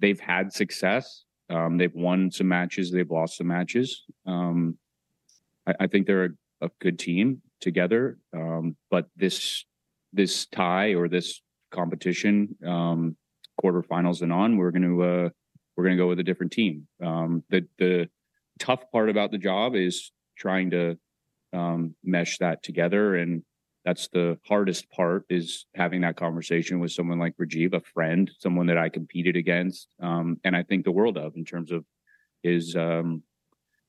[0.00, 1.24] they've had success.
[1.50, 2.90] Um, they've won some matches.
[2.90, 4.04] They've lost some matches.
[4.26, 4.78] Um,
[5.66, 8.18] I, I, think they're a, a, good team together.
[8.36, 9.64] Um, but this
[10.12, 13.16] this tie or this competition, um,
[13.62, 15.28] quarterfinals and on, we're going to uh,
[15.76, 16.86] we're going to go with a different team.
[17.02, 18.08] Um, the the
[18.58, 20.98] tough part about the job is trying to
[21.52, 23.42] um, mesh that together and
[23.88, 28.66] that's the hardest part is having that conversation with someone like Rajiv, a friend, someone
[28.66, 31.86] that I competed against, um, and I think the world of in terms of
[32.42, 33.22] his um,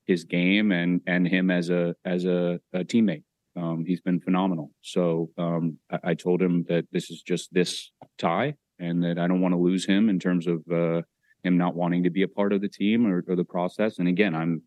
[0.05, 3.23] his game and and him as a as a, a teammate.
[3.57, 4.71] Um, he's been phenomenal.
[4.83, 9.27] So um, I, I, told him that this is just this tie, and that I
[9.27, 11.01] don't want to lose him in terms of uh,
[11.43, 13.99] him not wanting to be a part of the team or, or the process.
[13.99, 14.61] And again, I'm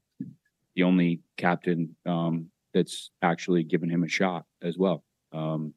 [0.75, 5.03] the only captain um, that's actually given him a shot as well.
[5.33, 5.75] Um,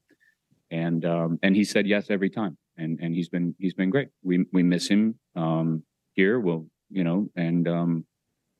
[0.72, 4.10] and um, and he said yes every time, and and he's been he's been great.
[4.24, 6.40] We we miss him um, here.
[6.40, 8.06] We'll you know, and um,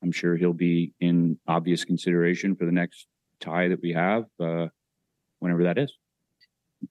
[0.02, 3.06] I'm sure he'll be in obvious consideration for the next
[3.40, 4.66] tie that we have, uh,
[5.40, 5.92] whenever that is.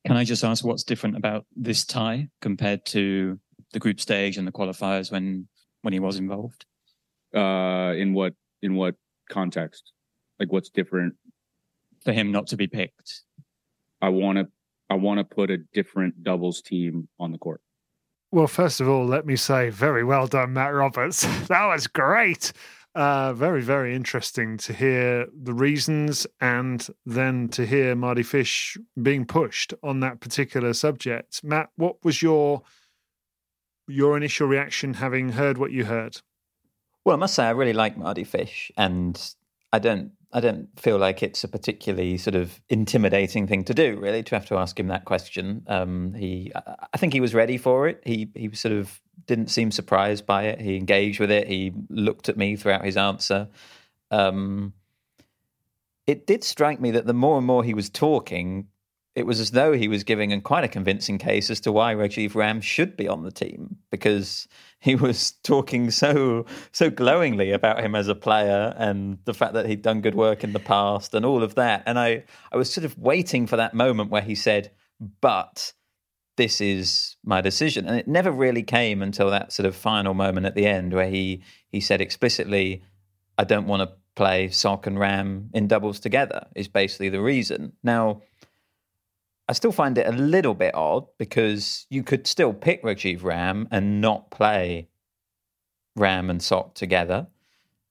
[0.06, 3.40] Can I just ask what's different about this tie compared to
[3.72, 5.48] the group stage and the qualifiers when
[5.82, 6.66] when he was involved?
[7.34, 8.96] Uh, in what in what
[9.30, 9.92] context?
[10.40, 11.16] Like what's different
[12.04, 13.24] for him not to be picked?
[14.02, 14.48] I want to
[14.90, 17.62] I want to put a different doubles team on the court.
[18.32, 21.22] Well, first of all, let me say very well done, Matt Roberts.
[21.48, 22.52] that was great.
[22.94, 29.26] Uh, very, very interesting to hear the reasons and then to hear Mardy Fish being
[29.26, 31.44] pushed on that particular subject.
[31.44, 32.62] Matt, what was your
[33.88, 36.22] your initial reaction having heard what you heard?
[37.04, 39.22] Well, I must say I really like Mardy Fish, and
[39.76, 43.98] I don't I don't feel like it's a particularly sort of intimidating thing to do,
[43.98, 45.64] really, to have to ask him that question.
[45.68, 46.52] Um, he,
[46.94, 48.02] I think he was ready for it.
[48.06, 50.60] He, he sort of didn't seem surprised by it.
[50.60, 51.48] He engaged with it.
[51.48, 53.48] He looked at me throughout his answer.
[54.12, 54.74] Um,
[56.06, 58.68] it did strike me that the more and more he was talking,
[59.16, 62.36] it was as though he was giving quite a convincing case as to why Rajiv
[62.36, 64.50] Ram should be on the team because
[64.86, 69.66] he was talking so so glowingly about him as a player and the fact that
[69.66, 71.82] he'd done good work in the past and all of that.
[71.88, 74.72] And I I was sort of waiting for that moment where he said,
[75.22, 75.74] "But
[76.38, 80.46] this is my decision," and it never really came until that sort of final moment
[80.46, 82.84] at the end where he he said explicitly,
[83.40, 87.74] "I don't want to play Sock and Ram in doubles together." Is basically the reason
[87.82, 88.22] now
[89.48, 93.68] I still find it a little bit odd because you could still pick Rajiv Ram
[93.72, 94.90] and not play
[95.96, 97.28] Ram and Sock together.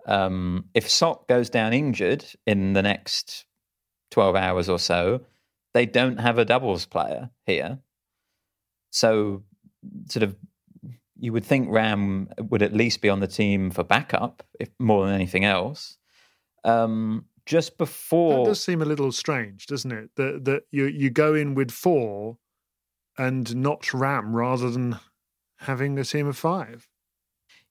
[0.06, 3.46] Um, if Sock goes down injured in the next
[4.10, 5.22] 12 hours or so,
[5.72, 7.78] they don't have a doubles player here.
[8.90, 9.42] So,
[10.08, 10.36] sort of,
[11.18, 15.06] you would think Ram would at least be on the team for backup, if more
[15.06, 15.96] than anything else.
[16.64, 18.44] Um, just before.
[18.44, 20.10] That does seem a little strange, doesn't it?
[20.16, 22.38] That that you you go in with four
[23.18, 24.98] and not Ram rather than
[25.58, 26.88] having a team of five.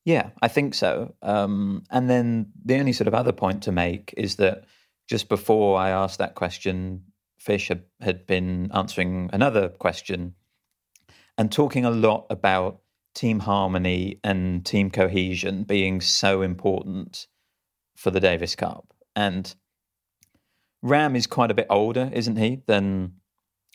[0.06, 1.16] Yeah, I think so.
[1.22, 4.66] Um, and then the only sort of other point to make is that
[5.08, 7.04] just before I asked that question,
[7.38, 10.36] Fish had, had been answering another question
[11.38, 12.82] and talking a lot about
[13.16, 17.28] team harmony and team cohesion being so important
[17.96, 18.94] for the Davis Cup.
[19.16, 19.54] And
[20.84, 23.14] Ram is quite a bit older, isn't he, than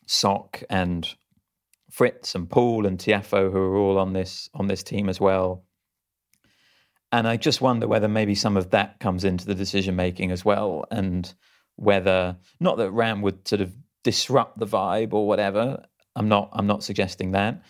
[0.07, 1.09] Sock and
[1.91, 5.65] Fritz and Paul and Tiafoe, who are all on this on this team as well.
[7.11, 10.45] And I just wonder whether maybe some of that comes into the decision making as
[10.45, 11.33] well, and
[11.77, 15.83] whether not that Ram would sort of disrupt the vibe or whatever.
[16.15, 17.63] I'm not I'm not suggesting that,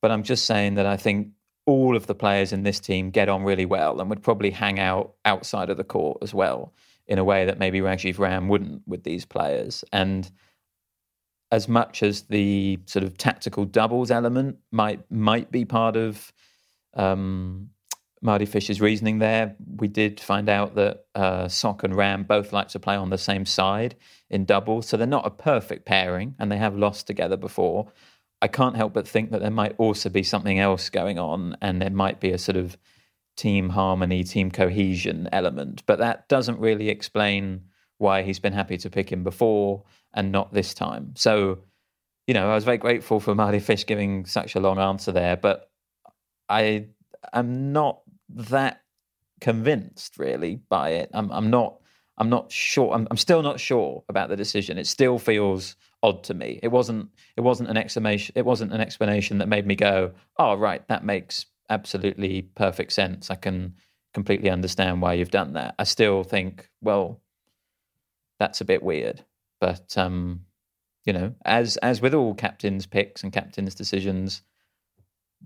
[0.00, 1.28] But I'm just saying that I think
[1.66, 4.80] all of the players in this team get on really well and would probably hang
[4.80, 6.72] out outside of the court as well
[7.10, 9.84] in a way that maybe Rajiv Ram wouldn't with these players.
[9.92, 10.30] And
[11.50, 16.32] as much as the sort of tactical doubles element might might be part of
[16.94, 17.70] um,
[18.22, 22.68] Mardy Fish's reasoning there, we did find out that uh, Sock and Ram both like
[22.68, 23.96] to play on the same side
[24.30, 27.90] in doubles, so they're not a perfect pairing, and they have lost together before.
[28.40, 31.82] I can't help but think that there might also be something else going on, and
[31.82, 32.76] there might be a sort of
[33.40, 37.62] team harmony, team cohesion element, but that doesn't really explain
[37.96, 39.82] why he's been happy to pick him before
[40.12, 41.12] and not this time.
[41.16, 41.58] So,
[42.26, 45.36] you know, I was very grateful for Mardy Fish giving such a long answer there,
[45.36, 45.70] but
[46.48, 46.88] I
[47.32, 48.82] am not that
[49.40, 51.10] convinced really by it.
[51.14, 51.76] I'm, I'm not.
[52.18, 52.92] I'm not sure.
[52.92, 54.76] I'm, I'm still not sure about the decision.
[54.76, 56.60] It still feels odd to me.
[56.62, 57.08] It wasn't.
[57.36, 58.34] It wasn't an explanation.
[58.36, 63.30] It wasn't an explanation that made me go, "Oh, right, that makes absolutely perfect sense.
[63.30, 63.76] I can
[64.12, 67.22] completely understand why you've done that." I still think, well,
[68.38, 69.24] that's a bit weird.
[69.60, 70.46] But um,
[71.04, 74.42] you know, as as with all captains' picks and captains' decisions,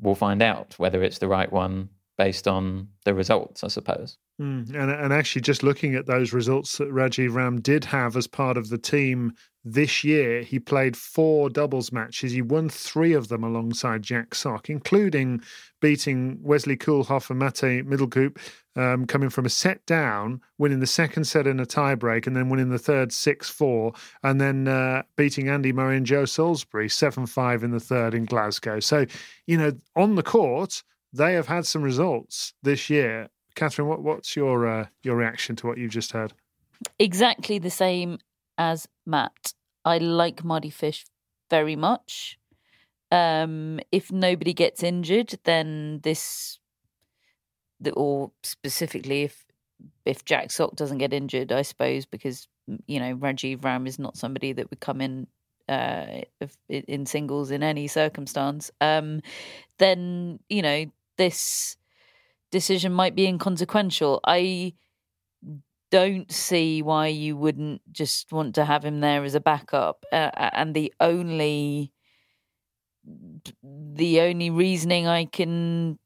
[0.00, 4.16] we'll find out whether it's the right one based on the results, I suppose.
[4.40, 8.26] Mm, and, and actually, just looking at those results that Rajiv Ram did have as
[8.26, 9.32] part of the team
[9.64, 12.32] this year, he played four doubles matches.
[12.32, 15.40] He won three of them alongside Jack Sock, including
[15.80, 18.38] beating Wesley Koolhof and Mate Middelkoop,
[18.76, 22.50] um, coming from a set down, winning the second set in a tiebreak, and then
[22.50, 23.92] winning the third 6 4,
[24.22, 28.26] and then uh, beating Andy Murray and Joe Salisbury 7 5 in the third in
[28.26, 28.80] Glasgow.
[28.80, 29.06] So,
[29.46, 30.82] you know, on the court,
[31.14, 35.66] they have had some results this year Catherine, what, what's your uh, your reaction to
[35.66, 36.32] what you've just heard?
[36.98, 38.18] Exactly the same
[38.58, 39.54] as Matt.
[39.84, 41.04] I like Mardy Fish
[41.50, 42.38] very much.
[43.12, 46.58] Um, if nobody gets injured, then this,
[47.92, 49.44] or specifically if
[50.04, 52.48] if Jack Sock doesn't get injured, I suppose because
[52.86, 55.28] you know Rajiv Ram is not somebody that would come in
[55.68, 56.22] uh,
[56.68, 58.72] in singles in any circumstance.
[58.80, 59.20] Um,
[59.78, 60.86] then you know
[61.16, 61.76] this
[62.50, 64.20] decision might be inconsequential.
[64.24, 64.74] I
[65.90, 70.04] don't see why you wouldn't just want to have him there as a backup.
[70.12, 71.92] Uh, and the only
[73.52, 75.98] the only reasoning I can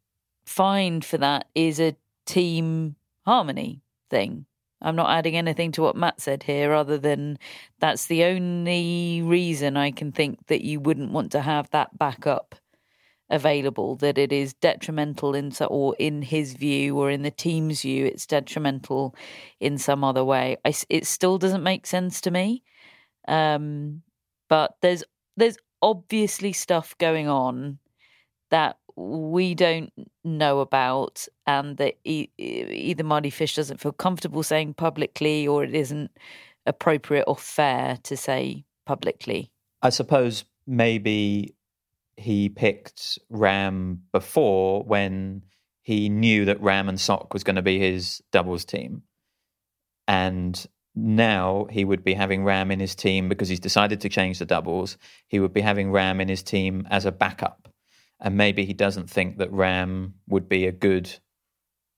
[0.45, 1.97] find for that is a
[2.27, 4.47] team harmony thing.
[4.81, 7.39] I'm not adding anything to what Matt said here, other than
[7.81, 12.55] that's the only reason I can think that you wouldn't want to have that backup
[13.31, 18.07] available that it is detrimental in or in his view or in the team's view
[18.07, 19.14] it's detrimental
[19.61, 20.57] in some other way.
[20.64, 22.62] I, it still doesn't make sense to me.
[23.26, 24.03] Um,
[24.49, 25.05] but there's
[25.37, 27.79] there's obviously stuff going on
[28.51, 29.93] that we don't
[30.24, 35.74] know about and that e- either Mardy Fish doesn't feel comfortable saying publicly or it
[35.74, 36.11] isn't
[36.66, 39.53] appropriate or fair to say publicly.
[39.83, 41.55] I suppose maybe
[42.19, 45.43] he picked Ram before when
[45.83, 49.03] he knew that Ram and Sock was going to be his doubles team.
[50.07, 54.39] And now he would be having Ram in his team because he's decided to change
[54.39, 54.99] the doubles.
[55.29, 57.69] He would be having Ram in his team as a backup.
[58.21, 61.09] And maybe he doesn't think that Ram would be a good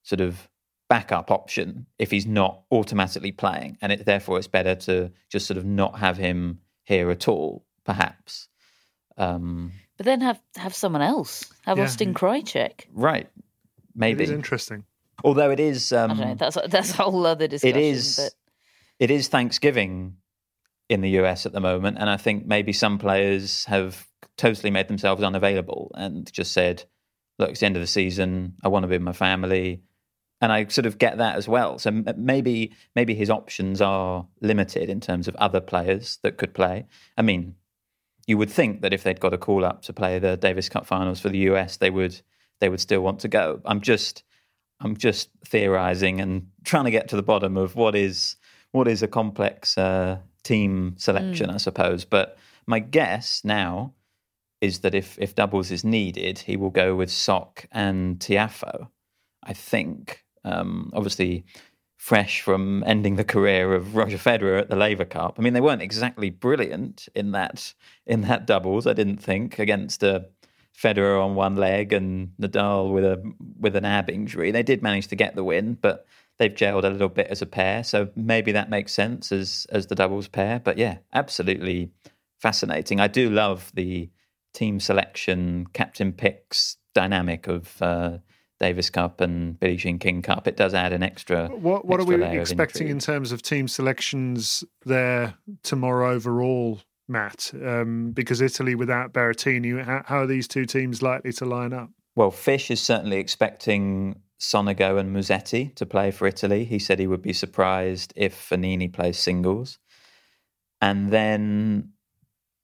[0.03, 0.47] sort of
[0.87, 3.77] backup option if he's not automatically playing.
[3.81, 7.65] And it, therefore, it's better to just sort of not have him here at all,
[7.85, 8.47] perhaps.
[9.17, 11.45] Um, but then have have someone else.
[11.61, 11.83] Have yeah.
[11.83, 12.85] Austin Krajicek.
[12.91, 13.29] Right.
[13.93, 14.23] Maybe.
[14.23, 14.83] It is interesting.
[15.23, 17.77] Although it is um, I don't know, that's that's a whole other discussion.
[17.77, 18.33] It is but...
[18.97, 20.15] it is Thanksgiving
[20.89, 24.87] in the US at the moment, and I think maybe some players have totally made
[24.87, 26.83] themselves unavailable and just said,
[27.37, 28.55] "Look, it's the end of the season.
[28.63, 29.83] I want to be with my family."
[30.43, 31.77] And I sort of get that as well.
[31.77, 36.87] So maybe maybe his options are limited in terms of other players that could play.
[37.15, 37.53] I mean,
[38.27, 40.85] you would think that if they'd got a call up to play the Davis Cup
[40.85, 42.21] finals for the US, they would
[42.59, 43.61] they would still want to go.
[43.65, 44.23] I'm just
[44.79, 48.35] I'm just theorizing and trying to get to the bottom of what is
[48.71, 51.53] what is a complex uh, team selection, mm.
[51.53, 52.05] I suppose.
[52.05, 53.93] But my guess now
[54.61, 58.87] is that if if doubles is needed, he will go with Sock and Tiafoe.
[59.43, 60.23] I think.
[60.43, 61.45] Um, obviously,
[62.01, 65.35] fresh from ending the career of Roger Federer at the Laver Cup.
[65.37, 67.75] I mean, they weren't exactly brilliant in that
[68.07, 68.87] in that doubles.
[68.87, 70.25] I didn't think against a
[70.75, 73.21] Federer on one leg and Nadal with a
[73.59, 74.49] with an ab injury.
[74.49, 76.07] They did manage to get the win, but
[76.39, 77.83] they've gelled a little bit as a pair.
[77.83, 80.59] So maybe that makes sense as as the doubles pair.
[80.59, 81.91] But yeah, absolutely
[82.39, 82.99] fascinating.
[82.99, 84.09] I do love the
[84.55, 88.17] team selection, captain picks dynamic of uh,
[88.61, 90.47] Davis Cup and Billie Jean King Cup.
[90.47, 91.47] It does add an extra.
[91.47, 95.33] What What extra are we expecting in terms of team selections there
[95.63, 97.51] tomorrow overall, Matt?
[97.55, 101.89] Um, because Italy without Berrettini, how, how are these two teams likely to line up?
[102.15, 106.63] Well, Fish is certainly expecting Sonego and Musetti to play for Italy.
[106.63, 109.79] He said he would be surprised if Fognini plays singles.
[110.81, 111.93] And then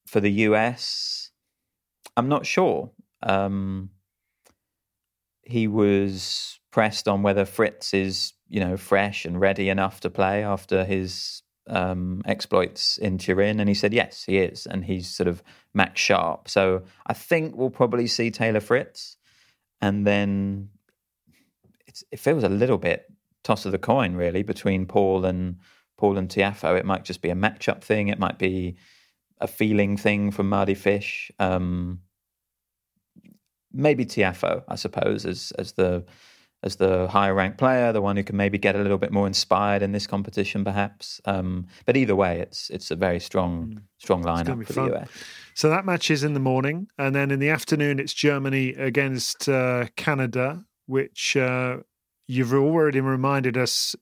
[0.05, 1.31] for the US,
[2.15, 2.91] I'm not sure.
[3.23, 3.89] Um,
[5.47, 10.43] he was pressed on whether Fritz is, you know, fresh and ready enough to play
[10.43, 15.27] after his um, exploits in Turin, and he said yes, he is, and he's sort
[15.27, 15.41] of
[15.73, 16.49] match sharp.
[16.49, 19.17] So I think we'll probably see Taylor Fritz,
[19.81, 20.69] and then
[22.11, 23.05] it feels a little bit
[23.43, 25.57] toss of the coin really between Paul and
[25.97, 26.77] Paul and Tiafoe.
[26.77, 28.09] It might just be a matchup thing.
[28.09, 28.75] It might be
[29.39, 31.31] a feeling thing from Mardy Fish.
[31.39, 32.01] Um,
[33.73, 36.05] maybe Tiafoe, I suppose, as as the
[36.63, 39.27] as the higher ranked player, the one who can maybe get a little bit more
[39.27, 41.21] inspired in this competition, perhaps.
[41.25, 44.89] Um, but either way, it's it's a very strong strong lineup for fun.
[44.89, 45.09] the US.
[45.53, 49.47] So that match is in the morning, and then in the afternoon it's Germany against
[49.49, 51.77] uh, Canada, which uh,
[52.27, 53.95] you've already reminded us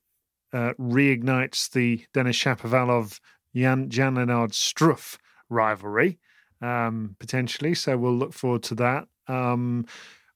[0.53, 3.19] uh, reignites the Denis Shapovalov
[3.53, 5.17] Jan Jan Lennard Struff
[5.49, 6.19] rivalry
[6.61, 7.73] um, potentially.
[7.73, 9.07] So we'll look forward to that.
[9.27, 9.85] Um,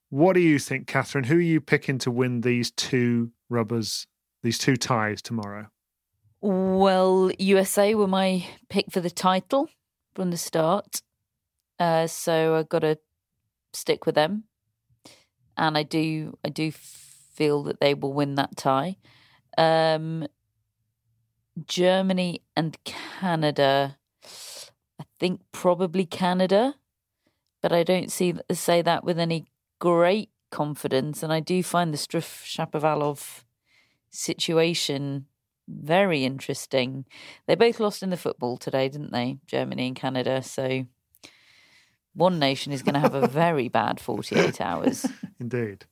[0.09, 1.25] what do you think, Catherine?
[1.25, 4.07] Who are you picking to win these two rubbers,
[4.43, 5.67] these two ties tomorrow?
[6.41, 9.69] Well, USA were my pick for the title
[10.15, 11.01] from the start.
[11.79, 12.97] Uh, so I've got to
[13.73, 14.45] stick with them.
[15.57, 18.95] And I do I do feel that they will win that tie.
[19.57, 20.27] Um,
[21.67, 23.97] Germany and Canada.
[24.99, 26.75] I think probably Canada,
[27.62, 29.45] but I don't see say that with any
[29.80, 31.24] great confidence.
[31.24, 33.43] And I do find the Struff Shapovalov
[34.10, 35.26] situation
[35.68, 37.05] very interesting.
[37.45, 39.38] They both lost in the football today, didn't they?
[39.45, 40.41] Germany and Canada.
[40.41, 40.88] So
[42.14, 45.05] one nation is going to have a very bad 48 hours.
[45.39, 45.86] Indeed.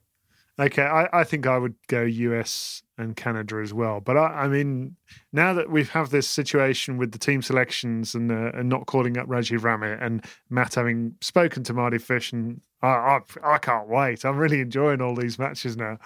[0.60, 4.00] Okay, I, I think I would go US and Canada as well.
[4.00, 4.96] But I, I mean,
[5.32, 9.18] now that we have this situation with the team selections and uh, and not calling
[9.18, 13.88] up Rajiv Ramit and Matt having spoken to Mardy Fish, and I, I, I can't
[13.88, 14.26] wait.
[14.26, 16.00] I'm really enjoying all these matches now.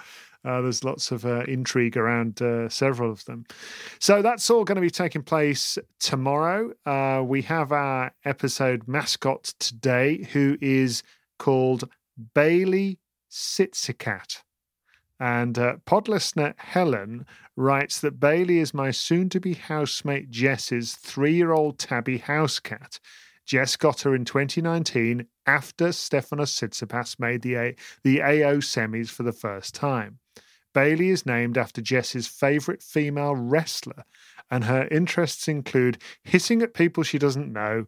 [0.43, 3.45] Uh, there's lots of uh, intrigue around uh, several of them.
[3.99, 6.71] So that's all going to be taking place tomorrow.
[6.85, 11.03] Uh, we have our episode mascot today, who is
[11.37, 11.87] called
[12.33, 12.97] Bailey
[13.31, 14.41] Sitsikat.
[15.19, 17.25] And uh, pod listener Helen
[17.55, 22.59] writes that Bailey is my soon to be housemate Jess's three year old tabby house
[22.59, 22.99] cat.
[23.45, 29.23] Jess got her in 2019 after Stefanos Tsitsipas made the, A- the AO semis for
[29.23, 30.19] the first time.
[30.73, 34.05] Bailey is named after Jess's favourite female wrestler,
[34.49, 37.85] and her interests include hitting at people she doesn't know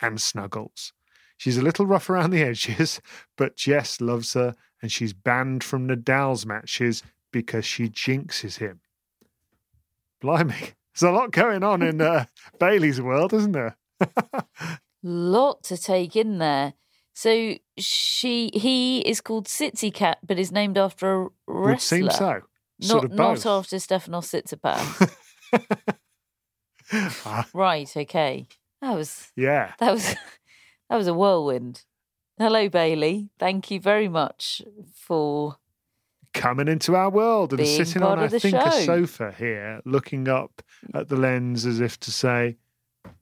[0.00, 0.92] and snuggles.
[1.40, 3.00] She's a little rough around the edges,
[3.38, 8.80] but Jess loves her and she's banned from Nadal's matches because she jinxes him.
[10.20, 10.74] Blimey.
[10.94, 12.26] There's a lot going on in uh,
[12.60, 13.78] Bailey's world, isn't there?
[15.02, 16.74] Lot to take in there.
[17.14, 21.70] So she he is called Sitsi Cat, but is named after a wrestler.
[21.70, 22.40] Would seem so.
[22.80, 25.16] Not Sort of not after Stefanos Tsitsipas.
[27.24, 27.96] Ah, right.
[27.96, 28.46] Okay.
[28.82, 29.72] That was yeah.
[29.78, 30.16] that was
[30.90, 31.84] that was a whirlwind.
[32.38, 33.30] Hello, Bailey.
[33.38, 34.60] Thank you very much
[34.94, 35.56] for
[36.32, 40.28] Coming into our world and sitting on, I of the think, a sofa here, looking
[40.28, 40.62] up
[40.94, 42.56] at the lens as if to say,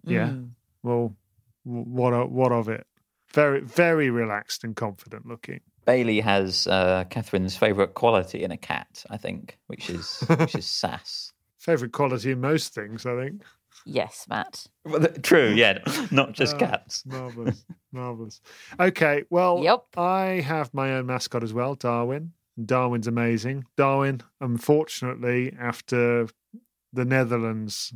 [0.05, 0.51] yeah, Mm.
[0.83, 1.16] well,
[1.64, 2.87] what, what of it?
[3.33, 5.61] Very, very relaxed and confident looking.
[5.87, 10.66] Bailey has uh, Catherine's favourite quality in a cat, I think, which is which is
[10.83, 11.33] sass.
[11.57, 13.43] Favorite quality in most things, I think.
[13.87, 14.66] Yes, Matt.
[14.85, 15.79] Well, th- True, yeah,
[16.11, 17.05] not just Ah, cats.
[17.07, 18.41] Marvelous, marvelous.
[18.79, 19.85] Okay, well, Yep.
[19.97, 22.33] I have my own mascot as well, Darwin.
[22.64, 23.64] Darwin's amazing.
[23.76, 26.29] Darwin, unfortunately, after
[26.93, 27.93] the Netherlands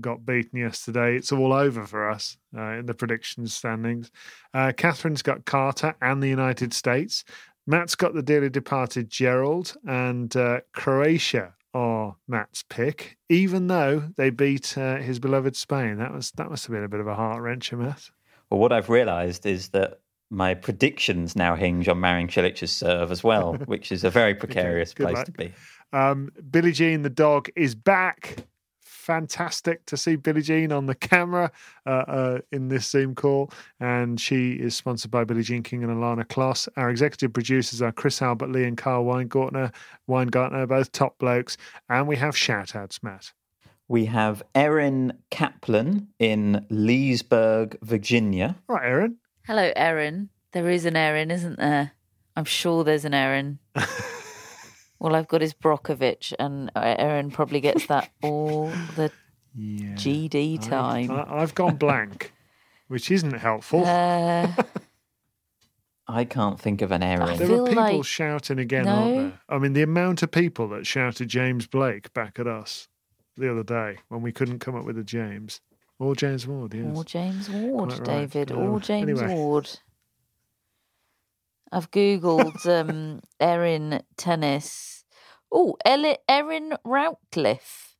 [0.00, 4.10] got beaten yesterday, it's all over for us uh, in the predictions standings.
[4.54, 7.24] Uh, Catherine's got Carter and the United States.
[7.66, 14.30] Matt's got the dearly departed Gerald, and uh, Croatia are Matt's pick, even though they
[14.30, 15.98] beat uh, his beloved Spain.
[15.98, 18.10] That was that must have been a bit of a heart wrencher, Matt.
[18.50, 23.22] Well, what I've realised is that my predictions now hinge on Marin Cilic's serve as
[23.22, 25.26] well, which is a very precarious place luck.
[25.26, 25.52] to be.
[25.92, 28.44] Um, Billie Jean the dog is back.
[29.08, 31.50] Fantastic to see Billie Jean on the camera
[31.86, 33.50] uh, uh, in this Zoom call.
[33.80, 36.68] And she is sponsored by Billie Jean King and Ilana Kloss.
[36.76, 39.72] Our executive producers are Chris Albert Lee and Carl Weingartner,
[40.06, 41.56] Weingartner, both top blokes.
[41.88, 43.32] And we have shout outs, Matt.
[43.88, 48.56] We have Erin Kaplan in Leesburg, Virginia.
[48.68, 49.16] Right, Erin.
[49.46, 50.28] Hello, Erin.
[50.52, 51.92] There is an Erin, isn't there?
[52.36, 53.58] I'm sure there's an Erin.
[55.00, 59.12] All I've got is Brockovich, and Erin probably gets that all the
[59.54, 61.10] yeah, GD time.
[61.10, 62.32] I, have gone blank,
[62.88, 63.84] which isn't helpful.
[63.84, 64.52] Uh,
[66.08, 67.36] I can't think of an Erin.
[67.36, 68.04] There are people like...
[68.04, 68.90] shouting again, no?
[68.90, 69.40] aren't there?
[69.48, 72.88] I mean, the amount of people that shouted James Blake back at us
[73.36, 75.60] the other day when we couldn't come up with a James.
[76.00, 76.96] Or James Ward, yes.
[76.96, 78.04] Or James Ward, right.
[78.04, 78.52] David.
[78.52, 79.34] or uh, James anyway.
[79.34, 79.68] Ward.
[81.70, 85.04] I've googled um, Erin tennis.
[85.52, 87.94] Oh, Erin Routliffe.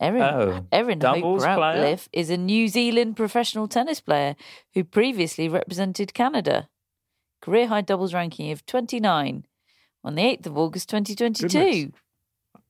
[0.00, 4.34] Erin, oh, Erin Hope Routliffe is a New Zealand professional tennis player
[4.72, 6.68] who previously represented Canada.
[7.42, 9.44] Career high doubles ranking of 29
[10.02, 11.48] on the 8th of August 2022.
[11.48, 11.92] Goodness.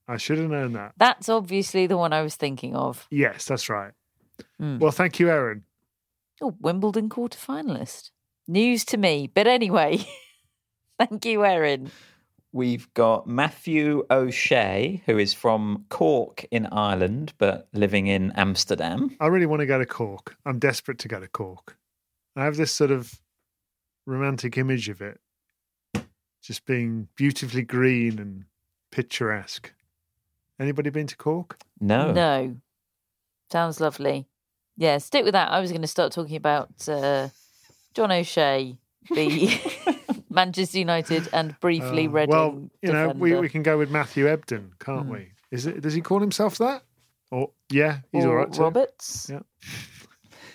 [0.09, 0.93] I should have known that.
[0.97, 3.07] That's obviously the one I was thinking of.
[3.11, 3.93] Yes, that's right.
[4.61, 4.81] Mm.
[4.81, 5.63] Well, thank you, Erin.
[6.43, 8.11] Oh, Wimbledon quarter finalist.
[8.51, 9.31] News to me.
[9.33, 10.05] But anyway,
[10.99, 11.93] thank you, Erin.
[12.51, 19.17] We've got Matthew O'Shea, who is from Cork in Ireland, but living in Amsterdam.
[19.21, 20.37] I really want to go to Cork.
[20.45, 21.79] I'm desperate to go to Cork.
[22.35, 23.21] I have this sort of
[24.05, 25.21] romantic image of it
[26.43, 28.47] just being beautifully green and
[28.91, 29.73] picturesque.
[30.59, 31.57] Anybody been to Cork?
[31.81, 32.11] No.
[32.11, 32.57] No.
[33.53, 34.27] Sounds lovely.
[34.77, 35.53] Yeah, stick with that.
[35.53, 37.29] I was going to start talking about uh,
[37.95, 38.77] John O'Shea,
[39.11, 39.61] the
[40.31, 42.31] Manchester United, and briefly uh, Reading.
[42.31, 45.13] Well, you know, we, we can go with Matthew Ebden, can't Hmm.
[45.13, 45.33] we?
[45.51, 45.81] Is it?
[45.81, 46.83] Does he call himself that?
[47.31, 48.53] Or yeah, he's Or all right.
[48.53, 48.63] too.
[48.63, 49.29] Roberts.
[49.31, 49.41] Yeah.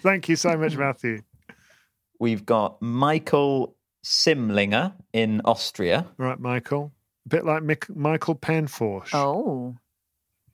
[0.02, 1.22] Thank you so much, Matthew.
[2.20, 3.76] We've got Michael
[4.06, 6.06] Simlinger in Austria.
[6.18, 6.92] Right, Michael.
[7.26, 9.76] A bit like Mick, Michael Pernfors, Oh,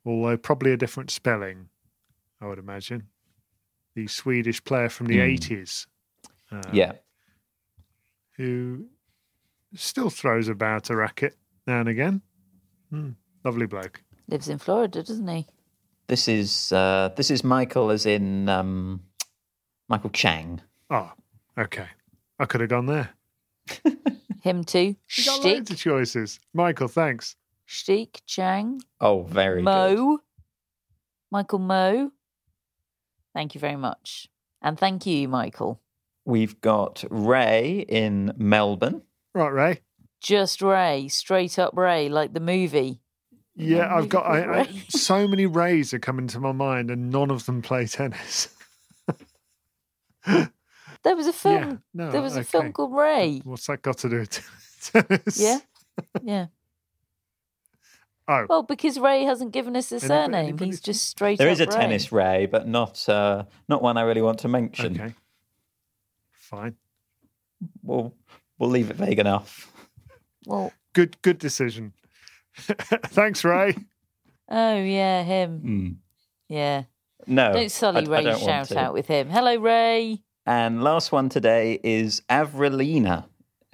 [0.05, 1.67] although probably a different spelling,
[2.39, 3.07] I would imagine.
[3.93, 5.35] The Swedish player from the Hmm.
[5.35, 5.85] 80s.
[6.51, 6.93] Uh, Yeah.
[8.37, 8.85] Who
[9.75, 11.37] still throws about a racket
[11.67, 12.21] now and again.
[12.89, 13.11] Hmm,
[13.43, 14.01] lovely bloke.
[14.27, 15.47] lives in Florida, doesn't he?
[16.07, 19.01] This is uh, this is Michael, as in um,
[19.87, 20.61] Michael Chang.
[20.89, 21.11] Oh,
[21.57, 21.87] okay.
[22.39, 23.09] I could have gone there.
[24.41, 24.95] Him too.
[25.15, 26.39] You got Stich, loads of choices.
[26.53, 27.35] Michael, thanks.
[27.69, 29.67] Stich, Chang, Oh, very good.
[29.69, 30.17] Mmoh,
[31.31, 32.11] Michael Mmoh.
[33.33, 34.27] Thank you very much,
[34.61, 35.79] and thank you, Michael.
[36.25, 39.01] We've got Ray in Melbourne.
[39.33, 39.79] Right, Ray.
[40.21, 42.99] Just Ray, straight up Ray, like the movie.
[43.55, 47.09] Yeah, Yeah, I've got I, I, so many Rays are coming to my mind, and
[47.09, 48.49] none of them play tennis.
[51.03, 51.55] There was a film.
[51.63, 53.41] Yeah, no, there was a film called Ray.
[53.43, 54.29] What's that got to do with
[54.93, 55.39] tennis?
[55.41, 55.57] Yeah,
[56.21, 56.45] yeah.
[58.27, 61.47] Oh, Well, because Ray hasn't given us a Anybody- surname, anybody he's just straight There
[61.47, 61.71] up is a Ray.
[61.71, 65.01] tennis Ray, but not uh, not one I really want to mention.
[65.01, 65.13] okay.
[66.51, 66.75] Fine.
[67.81, 68.13] We'll
[68.59, 69.71] we'll leave it vague enough.
[70.45, 71.93] Well, Good, good decision.
[72.57, 73.75] Thanks, Ray.
[74.49, 75.59] oh yeah, him.
[75.59, 75.89] Hmm.
[76.53, 76.83] Yeah.
[77.27, 78.79] No, Don't sully I- I Ray's don't want shout to.
[78.79, 79.29] out with him.
[79.29, 80.21] Hello, Ray.
[80.45, 83.25] And last one today is Avrelina,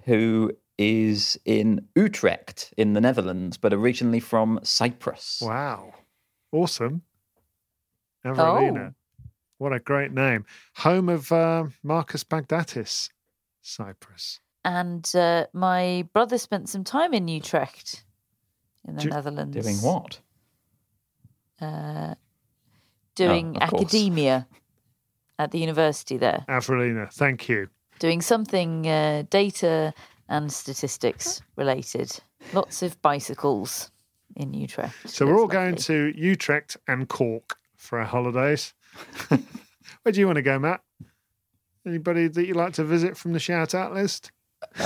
[0.05, 5.39] who is in Utrecht in the Netherlands, but originally from Cyprus.
[5.41, 5.93] Wow,
[6.51, 7.01] awesome.
[8.25, 8.93] Avrelina.
[9.57, 10.45] What a great name.
[10.77, 13.09] Home of uh, Marcos Baghdatis,
[13.61, 14.39] Cyprus.
[14.63, 18.03] And uh, my brother spent some time in Utrecht,
[18.87, 19.55] in the Do- Netherlands.
[19.57, 20.19] Doing what?
[21.61, 22.13] Uh,
[23.15, 24.47] doing Oh, academia
[25.39, 26.45] at the university there.
[26.47, 27.69] Avrelina, thank you.
[27.99, 29.93] Doing something uh, data
[30.29, 32.11] and statistics related.
[32.53, 33.89] Lots of bicycles
[34.35, 34.93] in Utrecht.
[35.09, 38.73] So we're all going to Utrecht and Cork for our holidays.
[39.29, 40.81] Where do you want to go, Matt?
[41.85, 44.31] Anybody that you'd like to visit from the shout out list?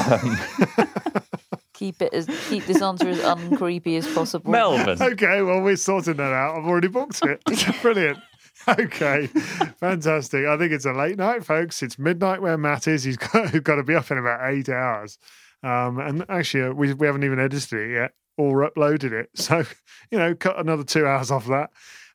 [1.73, 4.51] keep it as keep this answer as uncreepy as possible.
[4.51, 4.97] Melbourne.
[5.13, 6.57] Okay, well, we're sorting that out.
[6.57, 7.41] I've already booked it.
[7.81, 8.19] Brilliant.
[8.67, 9.27] Okay,
[9.79, 10.45] fantastic.
[10.45, 11.81] I think it's a late night, folks.
[11.81, 13.03] It's midnight where Matt is.
[13.03, 15.17] He's got, he's got to be up in about eight hours.
[15.63, 19.29] Um, and actually, uh, we, we haven't even edited it yet or uploaded it.
[19.35, 19.63] So,
[20.11, 21.71] you know, cut another two hours off that.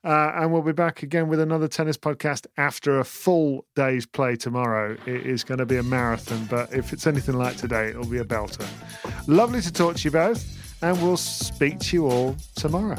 [0.06, 4.36] Uh, and we'll be back again with another tennis podcast after a full day's play
[4.36, 4.96] tomorrow.
[5.04, 8.18] It is going to be a marathon, but if it's anything like today, it'll be
[8.18, 8.68] a belter.
[9.26, 10.46] Lovely to talk to you both,
[10.80, 12.98] and we'll speak to you all tomorrow.